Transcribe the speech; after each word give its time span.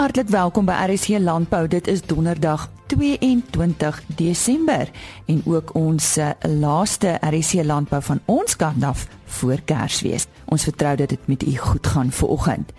Hartlik 0.00 0.30
welkom 0.32 0.64
by 0.64 0.72
RSC 0.88 1.18
Landbou. 1.20 1.66
Dit 1.68 1.84
is 1.86 2.00
Donderdag 2.00 2.70
22 2.88 3.98
Desember 4.16 4.88
en 5.28 5.42
ook 5.44 5.74
ons 5.76 6.06
uh, 6.16 6.30
laaste 6.48 7.18
RSC 7.20 7.60
Landbou 7.68 8.00
van 8.02 8.20
ons 8.24 8.56
kant 8.56 8.84
af 8.84 9.02
voor 9.24 9.60
Kersfees. 9.68 10.24
Ons 10.48 10.64
vertrou 10.64 10.94
dat 10.96 11.12
dit 11.12 11.26
met 11.28 11.44
u 11.44 11.52
goed 11.56 11.86
gaan 11.86 12.12
vanoggend. 12.16 12.72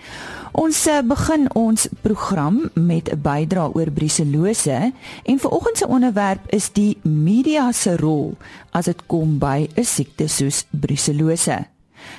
Ons 0.52 0.80
uh, 0.88 1.04
begin 1.06 1.46
ons 1.54 1.86
program 2.02 2.58
met 2.74 3.14
'n 3.14 3.22
bydrae 3.22 3.70
oor 3.70 3.92
bruselose 3.92 4.92
en 5.24 5.40
vanoggend 5.40 5.78
se 5.78 5.88
onderwerp 5.88 6.42
is 6.50 6.72
die 6.74 6.98
media 7.02 7.72
se 7.72 7.98
rol 7.98 8.34
as 8.72 8.86
dit 8.86 9.06
kom 9.06 9.38
by 9.38 9.70
'n 9.76 9.86
siekte 9.86 10.28
soos 10.28 10.66
bruselose. 10.70 11.68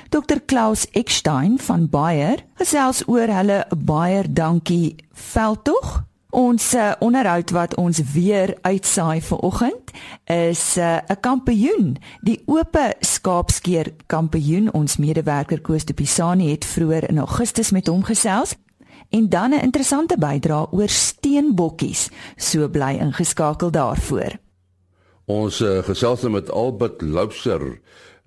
Dr 0.09 0.39
Klaus 0.45 0.87
Eckstein 0.91 1.59
van 1.59 1.89
Bayer 1.89 2.45
gesels 2.55 3.03
oor 3.07 3.27
hulle 3.27 3.65
Bayer 3.77 4.33
dankie 4.33 4.95
veldtog. 5.11 6.03
Ons 6.33 6.73
uh, 6.73 6.91
onderhoud 6.99 7.51
wat 7.53 7.75
ons 7.75 7.99
weer 8.13 8.57
uitsaai 8.61 9.21
vanoggend 9.21 9.91
is 10.25 10.77
eh, 10.77 10.97
'n 10.97 11.11
uh, 11.11 11.17
kampioen, 11.21 11.97
die 12.21 12.41
oop 12.45 12.77
skaapskeer 12.99 13.93
kampioen. 14.05 14.73
Ons 14.73 14.97
medewerker 14.97 15.61
Koos 15.61 15.85
de 15.85 15.93
Pisani 15.93 16.49
het 16.49 16.65
vroeër 16.65 17.09
in 17.09 17.17
Augustus 17.17 17.71
met 17.71 17.87
hom 17.87 18.03
gesels 18.03 18.55
en 19.09 19.29
dan 19.29 19.49
'n 19.49 19.61
interessante 19.61 20.17
bydrae 20.17 20.71
oor 20.71 20.89
steenbokkies. 20.89 22.09
So 22.35 22.69
bly 22.69 22.97
ingeskakel 22.99 23.71
daarvoor. 23.71 24.31
Ons 25.25 25.61
uh, 25.61 25.77
gesels 25.83 26.21
nou 26.21 26.33
met 26.33 26.51
Albert 26.51 27.01
Loubser 27.01 27.79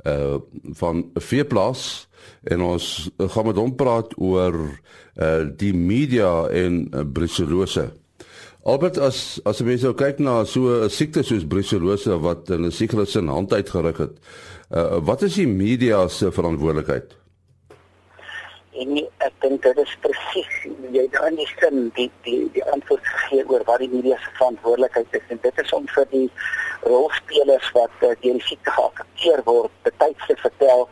uh 0.07 0.39
van 0.79 1.05
Veeplaas 1.15 2.07
en 2.45 2.63
ons 2.63 3.11
gaan 3.19 3.47
met 3.47 3.61
hom 3.61 3.75
praat 3.77 4.15
oor 4.19 4.59
uh 5.17 5.45
die 5.59 5.75
media 5.75 6.49
en 6.49 6.87
uh, 6.93 7.05
brucellose. 7.05 7.89
Albert 8.67 8.99
as 8.99 9.39
as 9.47 9.63
jy 9.63 9.77
nou 9.83 9.95
kyk 9.95 10.19
na 10.19 10.45
so 10.45 10.85
'n 10.85 10.91
siekte 10.91 11.23
soos 11.23 11.47
brucellose 11.47 12.19
wat 12.23 12.51
in 12.51 12.67
'n 12.67 12.73
siklus 12.73 13.17
in 13.17 13.29
hand 13.29 13.53
uitgeruk 13.53 13.99
het. 13.99 14.15
Uh 14.71 14.99
wat 15.01 15.23
is 15.23 15.35
die 15.35 15.47
media 15.47 16.09
se 16.09 16.33
verantwoordelikheid? 16.33 17.17
En 18.83 18.97
ek 19.25 19.35
dink 19.41 19.63
dit 19.65 19.79
is 19.83 19.97
presies 20.05 20.55
jy 20.95 21.05
dan 21.15 21.37
die 21.39 21.49
sin 21.55 21.91
die 21.97 22.09
die 22.27 22.41
die 22.55 22.65
antwoord 22.75 23.05
gegee 23.09 23.45
oor 23.49 23.65
wat 23.69 23.83
die 23.85 23.91
media 23.93 24.19
se 24.23 24.33
verantwoordelikheid 24.39 25.19
is 25.21 25.35
en 25.35 25.43
dit 25.43 25.61
is 25.65 25.73
om 25.77 25.87
vir 25.95 26.09
die 26.13 26.27
rolspelers 26.85 27.69
wat 27.77 27.95
uh, 28.03 28.13
deur 28.23 28.41
die 28.41 28.47
siekte 28.49 28.75
geaffekteer 28.79 29.43
word, 29.49 29.73
betyds 29.87 30.29
te 30.29 30.37
vertel 30.43 30.89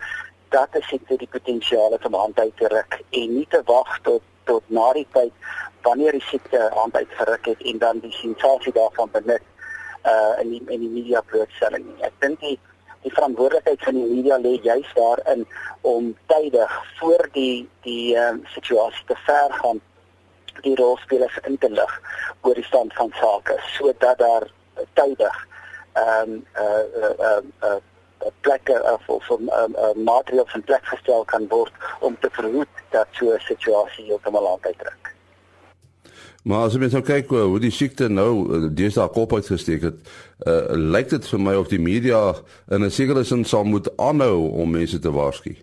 dat 0.55 0.73
die 0.77 0.85
siekte 0.89 1.19
die 1.21 1.31
potensiaal 1.31 1.97
het 1.97 2.07
om 2.09 2.17
hand 2.19 2.41
uit 2.41 2.57
te 2.61 2.71
ruk 2.73 3.01
en 3.03 3.35
nie 3.39 3.49
te 3.51 3.63
wag 3.71 3.99
tot 4.09 4.23
tot 4.49 4.65
na 4.69 4.91
die 4.93 5.07
tyd 5.17 5.33
wanneer 5.85 6.17
die 6.17 6.27
siekte 6.29 6.61
hand 6.75 6.97
uit 6.97 7.19
geruk 7.21 7.47
het 7.53 7.63
en 7.71 7.79
dan 7.79 8.01
die 8.05 8.13
sensasie 8.21 8.73
daarvan 8.73 9.11
benut 9.13 9.45
uh 10.05 10.41
in 10.41 10.51
die 10.53 10.63
in 10.69 10.81
die 10.85 10.93
media 10.99 11.21
blootstelling. 11.33 11.87
Ek 12.05 12.17
dink 12.21 12.41
die 12.41 12.59
die 13.05 13.13
verantwoordelikheid 13.13 13.83
van 13.85 13.99
die 13.99 14.11
media 14.11 14.39
lê 14.41 14.55
juis 14.65 14.93
daarin 14.97 15.47
om 15.81 16.13
tydig 16.33 16.77
voor 16.99 17.29
die 17.33 17.69
die 17.87 18.17
um, 18.17 18.43
situasie 18.57 19.05
te 19.07 19.17
ver 19.27 19.53
gaan 19.61 19.81
die 20.65 20.75
rolspelers 20.81 21.39
in 21.49 21.59
te 21.59 21.71
lig 21.71 21.97
oor 22.41 22.55
die 22.55 22.69
stand 22.69 22.95
van 23.01 23.13
sake 23.21 23.59
sodat 23.77 24.19
daar 24.19 24.49
tydig 25.01 25.43
ehm 25.95 26.31
um, 26.31 26.47
uh 26.59 26.85
uh 27.03 27.17
uh, 27.29 27.43
uh 27.69 27.81
plekke 28.41 28.77
of 28.93 29.09
of 29.09 29.29
'n 29.31 29.49
um, 29.61 29.75
uh, 29.77 29.93
maatreëls 30.11 30.55
in 30.55 30.65
plek 30.65 30.85
gestel 30.85 31.25
kan 31.25 31.49
word 31.49 31.73
om 32.01 32.17
te 32.21 32.31
verhoed 32.31 32.73
dat 32.91 33.09
so 33.11 33.35
'n 33.35 33.41
situasie 33.41 34.05
heeltemal 34.05 34.49
aan 34.49 34.65
uitdruk. 34.71 35.14
Maar 36.45 36.67
as 36.67 36.75
jy 36.77 36.81
mens 36.83 36.93
nou 36.93 37.01
kyk 37.01 37.31
hoe 37.33 37.61
die 37.61 37.73
siekte 37.73 38.11
nou 38.13 38.69
deesdae 38.77 39.09
kop 39.15 39.33
uitgesteek 39.33 39.87
het, 39.87 40.01
uh, 40.45 40.75
lyk 40.77 41.09
dit 41.09 41.29
vir 41.31 41.41
my 41.41 41.55
of 41.57 41.71
die 41.71 41.81
media 41.81 42.35
in 42.69 42.85
'n 42.85 42.91
sekere 42.91 43.25
sin 43.25 43.45
sal 43.45 43.65
moet 43.65 43.89
aanhou 43.97 44.53
om 44.53 44.71
mense 44.71 44.99
te 44.99 45.13
waarsku. 45.13 45.57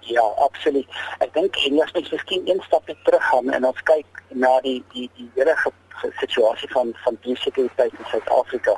Ja, 0.00 0.26
absoluut. 0.42 0.90
Ek 1.18 1.32
dink 1.34 1.56
en 1.56 1.82
as 1.82 1.92
mens 1.92 2.10
miskien 2.10 2.42
een 2.48 2.62
stapie 2.66 2.96
terug 3.04 3.22
gaan 3.30 3.50
en 3.50 3.64
ons 3.64 3.82
kyk 3.82 4.06
na 4.34 4.60
die 4.60 4.82
die 4.92 5.10
die 5.14 5.30
hele 5.34 5.54
situasie 6.18 6.68
van 6.70 6.92
van 7.04 7.18
biosekuriteit 7.22 7.92
in 7.98 8.10
Suid-Afrika 8.10 8.74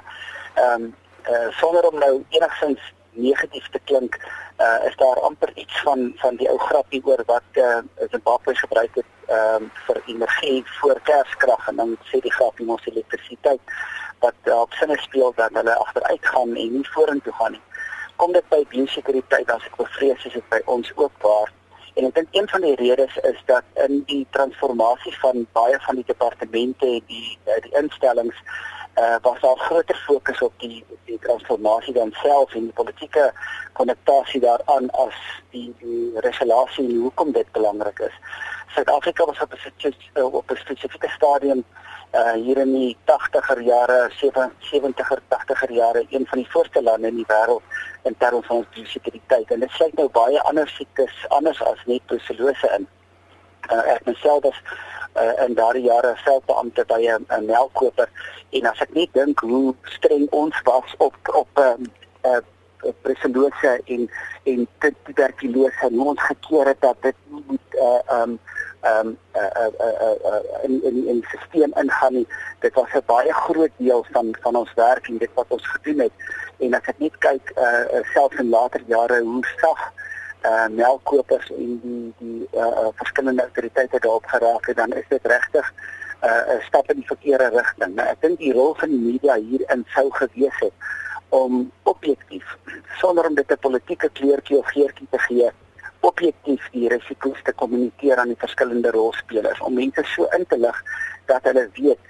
ehm 0.54 0.83
um, 0.83 0.94
uh, 1.28 1.49
sonder 1.50 1.88
om 1.88 1.99
nou 1.99 2.25
enigstens 2.28 2.81
negatief 3.19 3.69
te 3.75 3.81
klink, 3.91 4.17
uh, 4.59 4.87
is 4.89 4.97
daar 4.97 5.21
amper 5.27 5.53
iets 5.55 5.83
van 5.87 6.12
van 6.23 6.39
die 6.41 6.49
ou 6.51 6.59
grappie 6.59 7.03
oor 7.05 7.23
wat 7.27 7.61
uh, 7.62 7.79
Zimbabwe 8.11 8.55
gebruik 8.55 8.95
het 9.01 9.11
um, 9.39 9.71
vir 9.87 10.03
energie 10.06 10.62
voor 10.81 11.01
kerskrag 11.11 11.69
en 11.69 11.77
dan 11.83 11.97
sê 12.11 12.23
die 12.25 12.34
grappie 12.39 12.67
mos 12.67 12.87
elektrisiteit 12.87 13.77
wat 14.25 14.51
uh, 14.51 14.61
op 14.61 14.73
sinne 14.81 14.99
speel 15.03 15.33
dat 15.37 15.55
hulle 15.55 15.77
agteruit 15.84 16.33
gaan 16.33 16.57
en 16.57 16.75
nie 16.78 16.89
vorentoe 16.95 17.33
gaan 17.41 17.55
nie. 17.59 17.65
Kom 18.17 18.33
dit 18.34 18.49
by 18.51 18.65
biosekuriteit 18.73 19.51
as 19.55 19.67
ek 19.71 19.78
bevrees 19.78 20.27
is 20.27 20.41
dit 20.41 20.51
by 20.51 20.62
ons 20.67 20.91
ook 20.97 21.23
waar 21.23 21.55
En 21.99 22.07
ek 22.07 22.15
dink 22.15 22.28
een 22.37 22.47
van 22.49 22.62
die 22.62 22.77
redes 22.78 23.17
is 23.27 23.39
dat 23.51 23.65
in 23.84 24.03
die 24.07 24.27
transformasie 24.31 25.15
van 25.19 25.47
baie 25.53 25.78
van 25.83 25.97
die 25.99 26.05
departemente 26.07 26.87
en 26.87 27.03
die 27.11 27.39
die 27.65 27.73
instellings 27.81 28.39
uh, 28.98 29.16
was 29.22 29.41
daar 29.41 29.56
groter 29.56 29.97
fokus 29.97 30.42
op 30.42 30.53
die 30.56 30.84
die 31.04 31.19
transformasie 31.19 31.94
dan 31.94 32.12
self 32.12 32.54
en 32.54 32.60
die 32.60 32.72
politieke 32.72 33.32
konnektasie 33.72 34.41
daaraan 34.41 34.91
as 34.91 35.19
die 35.50 35.75
die 35.78 36.20
resolusie 36.20 36.88
en 36.88 37.00
hoekom 37.00 37.32
dit 37.32 37.53
belangrik 37.53 37.98
is. 37.98 38.16
Suid-Afrika 38.75 39.25
was 39.25 39.41
op 39.41 39.54
'n 39.54 40.22
op 40.22 40.50
'n 40.50 40.56
spesifieke 40.56 41.09
stadium 41.09 41.64
uh 42.14 42.32
hier 42.32 42.56
in 42.56 42.72
die 42.72 42.97
80er 43.04 43.60
jare 43.60 44.10
70er 44.20 45.19
80er 45.28 45.72
jare 45.72 46.06
een 46.10 46.26
van 46.26 46.38
die 46.38 46.50
voorste 46.50 46.82
lande 46.82 47.09
in 47.09 47.15
die 47.15 47.26
wêreld 47.28 47.62
in 48.03 48.16
terme 48.19 48.42
van 48.42 48.66
sekuriteit 48.72 49.50
en 49.50 49.60
dit 49.60 49.70
sluit 49.70 49.94
nou 49.94 50.09
baie 50.09 50.41
ander 50.41 50.69
siektes 50.69 51.26
anders 51.28 51.62
as 51.62 51.84
net 51.84 52.06
brucellose 52.06 52.69
in. 52.78 52.88
Uh, 53.72 53.92
ek 53.94 54.04
myself 54.04 54.42
was 54.42 54.62
uh, 55.17 55.47
in 55.47 55.55
daardie 55.55 55.83
jare 55.83 56.15
veldbeampte 56.25 56.85
by 56.85 57.01
'n 57.09 57.45
melkkoper 57.47 58.09
en 58.51 58.67
as 58.67 58.81
ek 58.81 58.95
net 58.95 59.13
dink 59.13 59.41
hoe 59.41 59.75
streng 59.83 60.27
ons 60.31 60.61
was 60.65 60.95
op 60.99 61.17
op 61.33 61.49
'n 61.55 61.63
um, 61.63 61.93
uh, 62.25 62.93
brucellose 63.03 63.81
en 63.85 64.11
en 64.45 64.69
tuberkulose 65.05 65.87
en 65.87 66.01
ons 66.01 66.23
gekeer 66.23 66.67
het 66.67 66.81
dat 66.81 66.97
dit 67.01 67.15
nie 67.27 67.45
moet 67.47 67.75
uh, 67.75 68.21
um 68.21 68.39
um 68.83 69.19
uh, 69.35 69.51
uh, 69.63 69.73
uh, 69.81 70.17
uh, 70.31 70.43
in 70.63 70.85
in 70.85 71.07
in 71.07 71.21
die 71.21 71.27
stelsel 71.29 71.81
ingaan 71.83 72.13
nie. 72.13 72.27
Dit 72.61 72.75
was 72.75 72.93
'n 72.95 73.03
baie 73.07 73.33
groot 73.33 73.75
deel 73.77 74.07
van 74.11 74.37
van 74.41 74.55
ons 74.55 74.75
werk 74.75 75.09
en 75.09 75.19
dit 75.19 75.31
wat 75.35 75.47
ons 75.49 75.69
gedoen 75.69 75.99
het. 75.99 76.13
En 76.59 76.75
as 76.75 76.87
ek 76.87 76.99
net 76.99 77.19
kyk 77.19 77.53
uh 77.57 78.03
selfs 78.15 78.39
in 78.39 78.49
later 78.49 78.83
jare 78.87 79.23
hoe 79.23 79.47
sag 79.57 79.79
uh 79.79 80.08
melkkopers 80.71 81.50
en 81.50 81.81
die 81.82 82.15
die 82.19 82.49
uh, 82.54 82.66
uh 82.66 82.88
verskillende 82.94 83.43
autoriteite 83.43 83.99
daarop 83.99 84.26
geraak 84.26 84.66
het, 84.66 84.76
dan 84.76 84.93
is 84.93 85.09
dit 85.09 85.26
regtig 85.26 85.72
'n 86.22 86.26
uh, 86.26 86.65
stap 86.66 86.91
in 86.91 86.97
die 86.97 87.06
verkeerde 87.06 87.49
rigting. 87.49 87.94
Nou, 87.94 88.09
ek 88.09 88.21
dink 88.21 88.38
die 88.38 88.53
rol 88.53 88.75
van 88.75 88.88
die 88.88 88.98
media 88.98 89.34
hierin 89.34 89.84
sou 89.94 90.10
gewees 90.10 90.59
het 90.59 90.72
om 91.28 91.71
objektief 91.82 92.56
sonder 92.98 93.27
om 93.27 93.34
dit 93.34 93.50
'n 93.50 93.59
politieke 93.59 94.09
kleurtjie 94.09 94.59
of 94.59 94.66
geurtjie 94.66 95.06
te 95.10 95.19
gee 95.19 95.50
objektief 96.00 96.69
die 96.72 96.88
risiko's 96.88 97.41
te 97.44 97.53
kommunikeer 97.53 98.16
aan 98.16 98.32
die 98.32 98.38
verskillende 98.38 98.91
rolspelers 98.94 99.60
om 99.60 99.75
mense 99.75 100.04
so 100.15 100.28
in 100.37 100.47
te 100.47 100.59
lig 100.59 100.82
dat 101.31 101.47
hulle 101.48 101.69
weet 101.75 102.08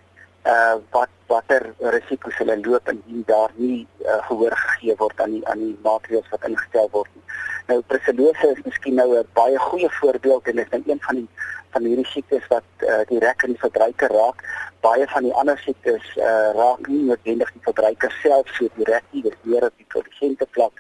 uh 0.49 0.77
wat 0.91 1.13
watter 1.29 1.63
risiko's 1.95 2.37
hulle 2.41 2.57
loop 2.65 2.89
indien 2.89 3.23
daar 3.27 3.53
nie 3.57 3.87
uh, 4.05 4.21
gehoor 4.29 4.55
gegee 4.57 4.95
word 5.03 5.21
aan 5.21 5.35
die 5.37 5.45
aan 5.53 5.61
die 5.65 5.77
maatreëls 5.85 6.29
wat 6.33 6.47
ingestel 6.49 6.89
word 6.95 7.11
nie. 7.15 7.25
Nou 7.69 7.79
preselose 7.93 8.53
is 8.55 8.63
miskien 8.65 8.97
nou 9.01 9.09
'n 9.19 9.27
baie 9.41 9.59
goeie 9.59 9.91
voorbeeld 10.00 10.49
en 10.49 10.56
dit 10.56 10.73
is 10.79 10.87
een 10.87 11.03
van 11.09 11.21
die 11.21 11.29
van 11.73 11.85
hierdie 11.85 12.06
siektes 12.06 12.47
wat 12.49 12.69
uh, 12.79 13.00
direk 13.09 13.45
aan 13.45 13.53
die 13.53 13.65
verbruiker 13.65 14.12
raak. 14.21 14.41
Baie 14.81 15.06
van 15.09 15.23
die 15.23 15.35
ander 15.35 15.59
siektes 15.59 16.06
uh, 16.17 16.51
raak 16.61 16.87
nie 16.87 17.03
noodwendig 17.11 17.53
die 17.53 17.67
verbruiker 17.69 18.15
self 18.23 18.49
so 18.56 18.69
direk 18.77 19.05
nie, 19.11 19.23
dit 19.23 19.33
is 19.33 19.51
meer 19.51 19.67
op 19.69 19.77
die 19.77 19.91
produsente 19.94 20.47
vlak 20.56 20.73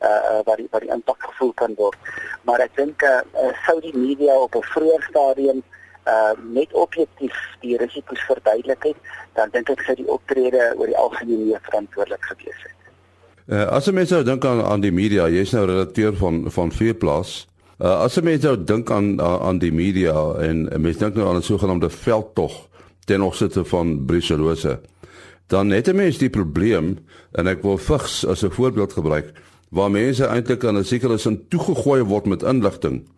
uh 0.00 0.40
wat 0.48 0.56
die 0.56 0.68
wat 0.72 0.80
die 0.80 0.92
impak 0.96 1.20
gevoel 1.28 1.52
kan 1.52 1.74
word. 1.76 1.98
Maar 2.48 2.64
ek 2.64 2.76
dink 2.76 3.02
uh, 3.04 3.20
sou 3.66 3.76
die 3.84 3.96
media 3.96 4.38
op 4.46 4.56
'n 4.56 4.70
vroeër 4.72 5.04
stadium 5.10 5.60
uh 5.60 5.79
net 6.52 6.72
objektief 6.72 7.36
die 7.60 7.76
risiko's 7.76 8.20
verduidelik 8.26 8.82
het, 8.82 8.96
dan 9.34 9.50
dink 9.52 9.68
ek 9.70 9.82
sou 9.86 9.94
die 9.94 10.08
optrede 10.08 10.72
oor 10.76 10.86
die 10.86 10.96
algemeen 10.96 11.46
meer 11.46 11.60
verantwoordelik 11.62 12.24
gewees 12.32 12.62
het. 12.64 12.76
Uh 13.50 13.66
as 13.76 13.86
jy 13.86 13.92
mense 13.92 14.14
nou 14.14 14.24
dink 14.24 14.44
aan 14.44 14.62
aan 14.62 14.80
die 14.80 14.92
media, 14.94 15.28
jy's 15.28 15.52
nou 15.52 15.66
redakteur 15.66 16.16
van 16.16 16.44
van 16.50 16.72
Veeplaas. 16.72 17.46
Uh 17.78 18.04
as 18.06 18.16
jy 18.16 18.22
mense 18.22 18.46
nou 18.46 18.56
dink 18.64 18.90
aan 18.90 19.20
aan 19.20 19.58
die 19.58 19.72
media 19.72 20.14
en 20.38 20.68
mense 20.80 21.00
dink 21.02 21.14
nou 21.18 21.28
aan 21.28 21.40
'n 21.42 21.42
sogenaamde 21.42 21.90
veldtog 21.90 22.68
ten 23.06 23.22
opsigte 23.22 23.64
van 23.64 24.04
brucellose, 24.06 24.80
dan 25.48 25.70
het 25.70 25.88
'n 25.88 25.96
mens 25.96 26.18
die 26.18 26.30
probleem 26.30 26.98
en 27.32 27.46
ek 27.46 27.62
wil 27.62 27.78
vigs 27.78 28.26
as 28.26 28.44
'n 28.44 28.50
voorbeeld 28.50 28.92
gebruik 28.92 29.32
waar 29.70 29.90
mense 29.90 30.26
eintlik 30.26 30.64
aan 30.64 30.78
'n 30.78 30.84
sekere 30.84 31.18
sin 31.18 31.48
toegegooi 31.48 32.02
word 32.02 32.26
met 32.26 32.42
inligting 32.42 33.08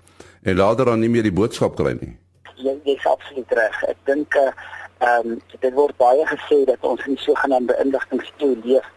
en 0.43 0.57
later 0.57 0.85
dan 0.85 1.01
nie 1.01 1.09
meer 1.09 1.23
die 1.23 1.33
boodskap 1.33 1.77
kry 1.77 1.97
nie. 2.01 2.17
Jy 2.63 2.79
jy's 2.85 3.07
absoluut 3.07 3.53
reg. 3.59 3.83
Ek 3.93 4.01
dink 4.09 4.35
eh 4.35 4.49
uh, 4.49 5.19
um, 5.19 5.39
dit 5.61 5.75
word 5.75 5.97
baie 5.97 6.27
gesê 6.27 6.65
dat 6.65 6.85
ons 6.87 7.07
in 7.07 7.17
die 7.17 7.25
sogenaamde 7.25 7.79
inligtingseeu 7.85 8.57
leef 8.65 8.89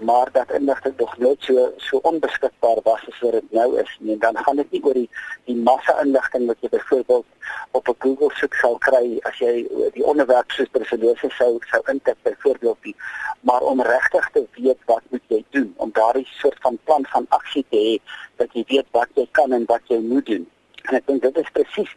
maar 0.00 0.28
dat 0.32 0.50
inligting 0.52 0.96
nog 0.96 1.18
nooit 1.18 1.42
so 1.42 1.72
so 1.76 1.98
onbeskikbaar 2.02 2.78
was 2.82 3.00
as 3.08 3.20
wat 3.20 3.32
dit 3.32 3.50
nou 3.50 3.80
is 3.80 3.96
nie. 4.00 4.12
En 4.12 4.18
dan 4.18 4.36
gaan 4.36 4.56
dit 4.56 4.70
nie 4.70 4.84
oor 4.84 4.94
die 4.94 5.10
die 5.44 5.56
massa 5.56 6.00
inligting 6.02 6.46
wat 6.46 6.56
jy 6.60 6.68
byvoorbeeld 6.68 7.26
op 7.70 7.88
'n 7.88 7.94
Google 7.98 8.30
soek 8.34 8.54
sal 8.54 8.78
kry 8.78 9.18
as 9.22 9.38
jy 9.38 9.68
die 9.92 10.04
onderwerp 10.04 10.50
soos 10.50 10.68
persolosie 10.68 11.30
sou 11.30 11.58
sou 11.70 11.82
intik 11.86 12.16
byvoorbeeld 12.22 12.78
die 12.82 12.96
maar 13.40 13.60
om 13.62 13.82
regtig 13.82 14.28
te 14.32 14.46
weet 14.52 14.78
wat 14.84 15.02
moet 15.08 15.22
jy 15.26 15.44
doen 15.50 15.74
om 15.76 15.90
daardie 15.92 16.28
soort 16.30 16.58
van 16.60 16.78
plan 16.84 17.06
van 17.06 17.26
aksie 17.28 17.64
te 17.70 17.76
hê 17.76 17.98
dat 18.36 18.48
jy 18.52 18.64
weet 18.66 18.86
wat 18.90 19.08
jy 19.14 19.28
kan 19.30 19.52
en 19.52 19.64
wat 19.66 19.82
jy 19.86 19.98
moet 19.98 20.26
doen. 20.26 20.48
En 20.84 20.98
ek 20.98 21.06
dink 21.06 21.22
dit 21.22 21.36
is 21.42 21.50
presies 21.56 21.92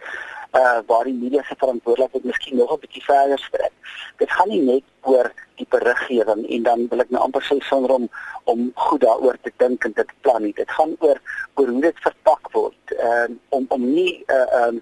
uh 0.56 0.80
waar 0.88 1.04
die 1.04 1.14
media 1.14 1.44
se 1.44 1.56
verantwoordelikheid 1.60 2.24
miskien 2.24 2.58
nog 2.58 2.72
'n 2.74 2.80
bietjie 2.80 3.04
verder 3.04 3.40
strek. 3.40 3.74
Dit 4.18 4.32
gaan 4.32 4.50
nie 4.50 4.62
net 4.62 4.84
oor 5.02 5.32
die 5.56 5.68
beriggewing 5.70 6.50
en 6.50 6.64
dan 6.64 6.88
wil 6.88 7.00
ek 7.00 7.10
nou 7.10 7.22
amper 7.24 7.44
sê 7.44 7.60
sonder 7.60 7.92
om 7.92 8.10
om 8.44 8.72
goed 8.76 9.02
daaroor 9.02 9.38
te 9.42 9.52
dink 9.58 9.84
en 9.84 9.92
dit 9.92 10.12
plan 10.22 10.42
nie. 10.42 10.54
Dit 10.54 10.72
gaan 10.72 10.96
oor 11.00 11.20
oor 11.56 11.68
hoe 11.68 11.82
dit 11.82 12.00
verpak 12.00 12.52
word. 12.52 12.96
Ehm 12.98 13.32
uh, 13.32 13.38
om 13.50 13.66
om 13.70 13.84
nie 13.94 14.24
uh, 14.28 14.68
um, 14.68 14.82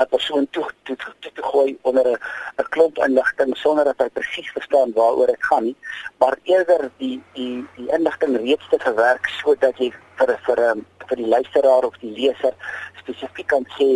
'n 0.00 0.08
persoon 0.08 0.46
toe 0.50 0.66
toe 0.82 0.96
toe 0.96 1.32
te 1.32 1.42
gooi 1.42 1.78
onder 1.82 2.06
'n 2.08 2.18
'n 2.62 2.68
klomp 2.74 2.98
inligting 3.06 3.56
sonder 3.56 3.84
dat 3.84 3.98
hy 3.98 4.08
presies 4.08 4.50
verstaan 4.50 4.92
waaroor 4.92 5.26
dit 5.26 5.44
gaan 5.44 5.64
nie, 5.64 5.76
maar 6.18 6.36
eerder 6.42 6.90
die 6.96 7.22
die 7.32 7.66
die 7.76 7.88
inligting 7.96 8.36
reeds 8.36 8.68
te 8.68 8.78
verwerk 8.78 9.26
sodat 9.26 9.76
jy 9.78 9.92
vir 10.16 10.38
vir 10.46 10.58
'n 10.60 10.78
um, 10.78 10.86
vir 11.12 11.20
die 11.20 11.30
luisteraar 11.30 11.86
of 11.88 11.96
die 12.00 12.12
leser 12.16 12.56
spesifiek 13.02 13.48
kan 13.52 13.68
sê 13.76 13.90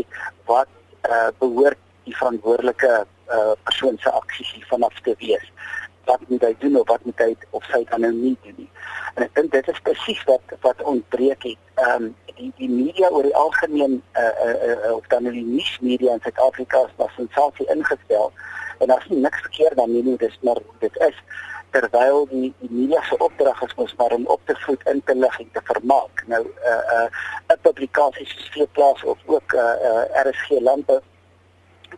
wat 0.50 0.68
uh, 1.08 1.30
behoort 1.40 1.80
die 2.06 2.14
verantwoordelike 2.16 2.92
uh, 3.02 3.54
persoon 3.64 3.98
se 4.02 4.12
aksies 4.12 4.68
vanaf 4.70 5.00
te 5.06 5.16
wees. 5.22 5.48
Wat 6.06 6.22
moet 6.30 6.44
hy 6.46 6.52
doen 6.62 6.76
of 6.78 6.86
wat 6.92 7.04
moet 7.08 7.22
hy 7.24 7.32
of 7.56 7.64
sy 7.72 7.82
dan 7.90 8.04
nou 8.06 8.12
nie 8.14 8.36
doen 8.44 8.60
nie. 8.60 8.70
En 9.16 9.24
ek 9.26 9.34
dink 9.38 9.54
dit 9.56 9.72
is 9.72 9.82
presies 9.88 10.22
wat 10.28 10.56
wat 10.66 10.84
ontbreek 10.94 11.48
het. 11.48 11.72
Ehm 11.80 12.10
um, 12.10 12.14
die 12.36 12.52
die 12.58 12.68
media 12.68 13.08
oor 13.08 13.24
die 13.24 13.36
algemeen 13.36 13.94
uh, 14.20 14.32
uh, 14.44 14.56
uh, 14.68 14.92
of 14.92 15.06
dan 15.08 15.24
die 15.24 15.44
nuusmedia 15.44 16.18
in 16.18 16.20
Suid-Afrika 16.20 16.82
is 16.84 16.92
was 17.00 17.14
sensasie 17.16 17.64
ingestel 17.72 18.28
en 18.78 18.90
daar 18.90 19.00
is 19.08 19.16
niks 19.16 19.40
verkeerd 19.40 19.76
daarmee 19.80 20.02
nie, 20.04 20.16
dis 20.20 20.36
maar 20.44 20.60
dit 20.84 20.98
is 21.08 21.16
terwyl 21.70 22.26
die 22.30 22.54
die 22.58 22.70
media 22.70 23.02
se 23.02 23.18
opdrag 23.18 23.62
is 23.62 23.74
mos 23.74 23.94
maar 23.96 24.12
om 24.12 24.26
op 24.26 24.40
te 24.44 24.56
voed, 24.64 24.88
in 24.88 25.02
te 25.04 25.14
lig 25.14 25.40
en 25.40 25.50
te 25.52 25.60
vermaak. 25.64 26.24
Nou 26.26 26.44
uh 26.44 26.82
uh 26.96 27.08
'n 27.54 27.60
publikasie 27.62 28.26
soos 28.26 28.48
Veeplaas 28.54 29.04
of 29.04 29.18
ook 29.26 29.52
uh 29.52 29.74
uh 29.90 30.24
RSG 30.24 30.60
Landbou 30.60 31.00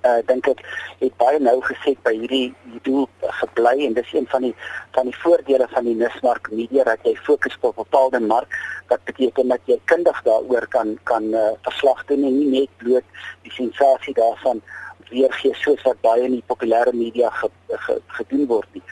uh 0.05 0.21
dink 0.27 0.47
ek 0.53 0.61
het 1.01 1.15
baie 1.21 1.39
nou 1.43 1.57
gesê 1.65 1.95
by 2.07 2.13
hierdie 2.15 2.55
doel 2.87 3.07
gebly 3.41 3.87
en 3.87 3.95
dis 3.97 4.13
een 4.15 4.27
van 4.33 4.47
die 4.47 4.55
van 4.97 5.11
die 5.11 5.17
voordele 5.23 5.69
van 5.73 5.89
die 5.89 5.97
Nismark 5.99 6.51
media 6.51 6.85
dat 6.85 7.05
jy 7.07 7.15
fokus 7.29 7.57
op 7.61 7.77
'n 7.77 7.83
bepaalde 7.83 8.21
mark 8.21 8.59
wat 8.89 9.05
beteken 9.05 9.49
dat 9.49 9.61
jy 9.65 9.79
kundig 9.85 10.23
daaroor 10.23 10.67
kan 10.69 10.99
kan 11.05 11.25
uh, 11.35 11.53
verslag 11.63 12.05
doen 12.05 12.25
en 12.25 12.39
nie 12.39 12.61
net 12.61 12.77
bloot 12.77 13.05
die 13.43 13.53
sensasie 13.53 14.15
daarvan 14.15 14.63
weergee 15.11 15.55
soos 15.55 15.83
wat 15.83 16.01
baie 16.01 16.23
in 16.23 16.39
die 16.39 16.47
populêre 16.47 16.93
media 16.93 17.31
ge, 17.31 17.49
ge, 17.69 18.01
gedoen 18.07 18.47
word 18.47 18.69
nie 18.73 18.83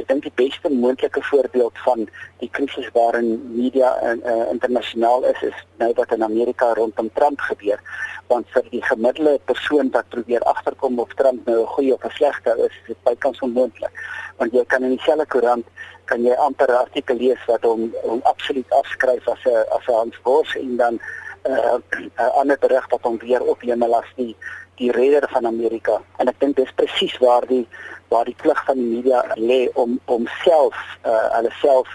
ek 0.00 0.08
dink 0.08 0.24
die 0.26 0.34
beste 0.34 0.70
moontlike 0.70 1.22
voorbeeld 1.22 1.78
van 1.84 2.08
die 2.40 2.48
krisis 2.50 2.88
waarin 2.96 3.30
media 3.54 3.92
in, 4.10 4.22
uh, 4.26 4.50
internasionaal 4.50 5.24
is 5.30 5.42
is 5.42 5.60
nou 5.82 5.92
wat 5.94 6.12
in 6.12 6.24
Amerika 6.26 6.72
rondom 6.74 7.10
Trump 7.14 7.40
gebeur. 7.40 7.80
Want 8.26 8.48
vir 8.54 8.66
die 8.70 8.82
gemiddelde 8.82 9.38
persoon 9.44 9.90
wat 9.94 10.08
probeer 10.08 10.42
agterkom 10.50 10.98
of 10.98 11.14
Trump 11.14 11.46
nou 11.46 11.60
'n 11.62 11.72
goeie 11.76 11.94
of 11.94 12.04
'n 12.04 12.16
slegte 12.18 12.56
is 12.58 12.74
is 12.80 12.86
dit 12.86 13.02
bykans 13.04 13.40
onmoontlik. 13.40 13.94
Want 14.36 14.52
jy 14.52 14.64
kan 14.64 14.82
in 14.82 14.96
dieselfde 14.96 15.26
koerant 15.26 15.66
kan 16.04 16.22
jy 16.22 16.34
amper 16.34 16.68
'n 16.68 16.84
artikel 16.86 17.16
lees 17.16 17.44
wat 17.46 17.62
hom 17.62 17.92
hom 18.02 18.20
absoluut 18.22 18.70
afskryf 18.70 19.28
as 19.28 19.44
'n 19.44 19.64
as 19.76 19.86
'n 19.88 19.92
Hans 19.92 20.18
Bos 20.22 20.56
en 20.56 20.76
dan 20.76 20.94
'n 20.94 21.50
uh, 21.52 21.78
uh, 22.18 22.32
ander 22.40 22.58
berig 22.58 22.86
wat 22.90 23.02
hom 23.02 23.18
weer 23.18 23.42
ophemel 23.42 23.94
as 23.94 24.10
die 24.16 24.36
die 24.80 24.92
redder 24.92 25.28
van 25.30 25.46
Amerika 25.46 26.00
en 26.18 26.28
ek 26.28 26.40
dink 26.40 26.56
dis 26.56 26.74
presies 26.78 27.16
waar 27.22 27.46
die 27.50 27.66
waar 28.12 28.24
die 28.24 28.36
plig 28.42 28.64
van 28.66 28.80
die 28.80 28.90
media 28.96 29.22
lê 29.36 29.60
om 29.74 29.98
om 30.16 30.26
self 30.42 30.78
uh 31.04 31.28
hulle 31.36 31.52
self 31.60 31.88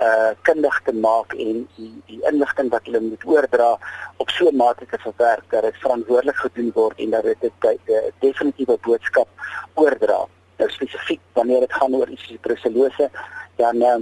uh 0.00 0.30
kundig 0.48 0.76
te 0.84 0.92
maak 1.06 1.34
en 1.34 1.64
die 1.76 1.92
die 2.10 2.20
inligting 2.30 2.70
wat 2.74 2.86
hulle 2.88 3.02
moet 3.06 3.26
oordra 3.34 3.70
op 4.16 4.30
so 4.36 4.48
'n 4.48 4.56
mate 4.56 4.86
te 4.86 4.98
verwerk 5.06 5.44
dat 5.50 5.62
dit 5.62 5.82
verantwoordelik 5.84 6.36
gedoen 6.36 6.70
word 6.74 6.98
en 6.98 7.10
dat 7.10 7.24
dit 7.24 7.52
'n 7.64 8.12
definitiewe 8.20 8.78
boodskap 8.86 9.28
oordra. 9.74 10.26
Nou 10.56 10.70
spesifiek 10.70 11.20
wanneer 11.32 11.60
dit 11.60 11.72
gaan 11.72 11.94
oor 11.94 12.08
iets 12.08 12.26
soos 12.26 12.40
bruselose, 12.40 13.10
dan 13.56 13.76
uh, 13.76 13.98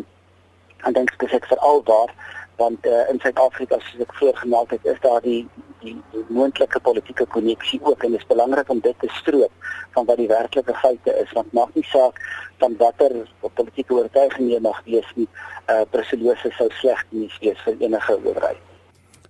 dan 0.83 0.93
dink 0.93 1.11
ek 1.11 1.31
dit 1.31 1.47
veral 1.47 1.83
waar 1.85 2.11
want 2.57 2.87
uh, 2.87 3.09
in 3.11 3.21
Suid-Afrika 3.23 3.79
soos 3.79 4.03
ek 4.03 4.15
voorgemaak 4.15 4.71
het, 4.71 4.85
is 4.85 5.01
daar 5.01 5.21
die 5.23 5.49
die, 5.83 5.97
die 6.13 6.25
moontlike 6.29 6.81
politieke 6.81 7.27
koneksie 7.35 7.81
ook 7.83 8.05
en 8.05 8.15
dit 8.15 8.21
is 8.21 8.31
belangrik 8.31 8.71
om 8.71 8.81
dit 8.85 8.99
te 9.01 9.11
stroop 9.21 9.53
van 9.97 10.07
wat 10.09 10.21
die 10.21 10.29
werklike 10.31 10.75
feite 10.83 11.15
is 11.23 11.33
want 11.37 11.53
maak 11.53 11.75
nie 11.75 11.87
saak 11.91 12.21
van 12.63 12.77
watter 12.79 13.15
politieke 13.55 13.95
oortuiging 13.95 14.51
jy 14.53 14.61
mag 14.65 14.81
wees 14.87 15.11
nie 15.17 15.29
uh 15.69 15.85
presidente 15.93 16.53
sou 16.57 16.71
sleg 16.81 17.05
nie 17.11 17.29
wees 17.41 17.61
vir 17.67 17.77
enige 17.85 18.17
owerheid. 18.17 18.65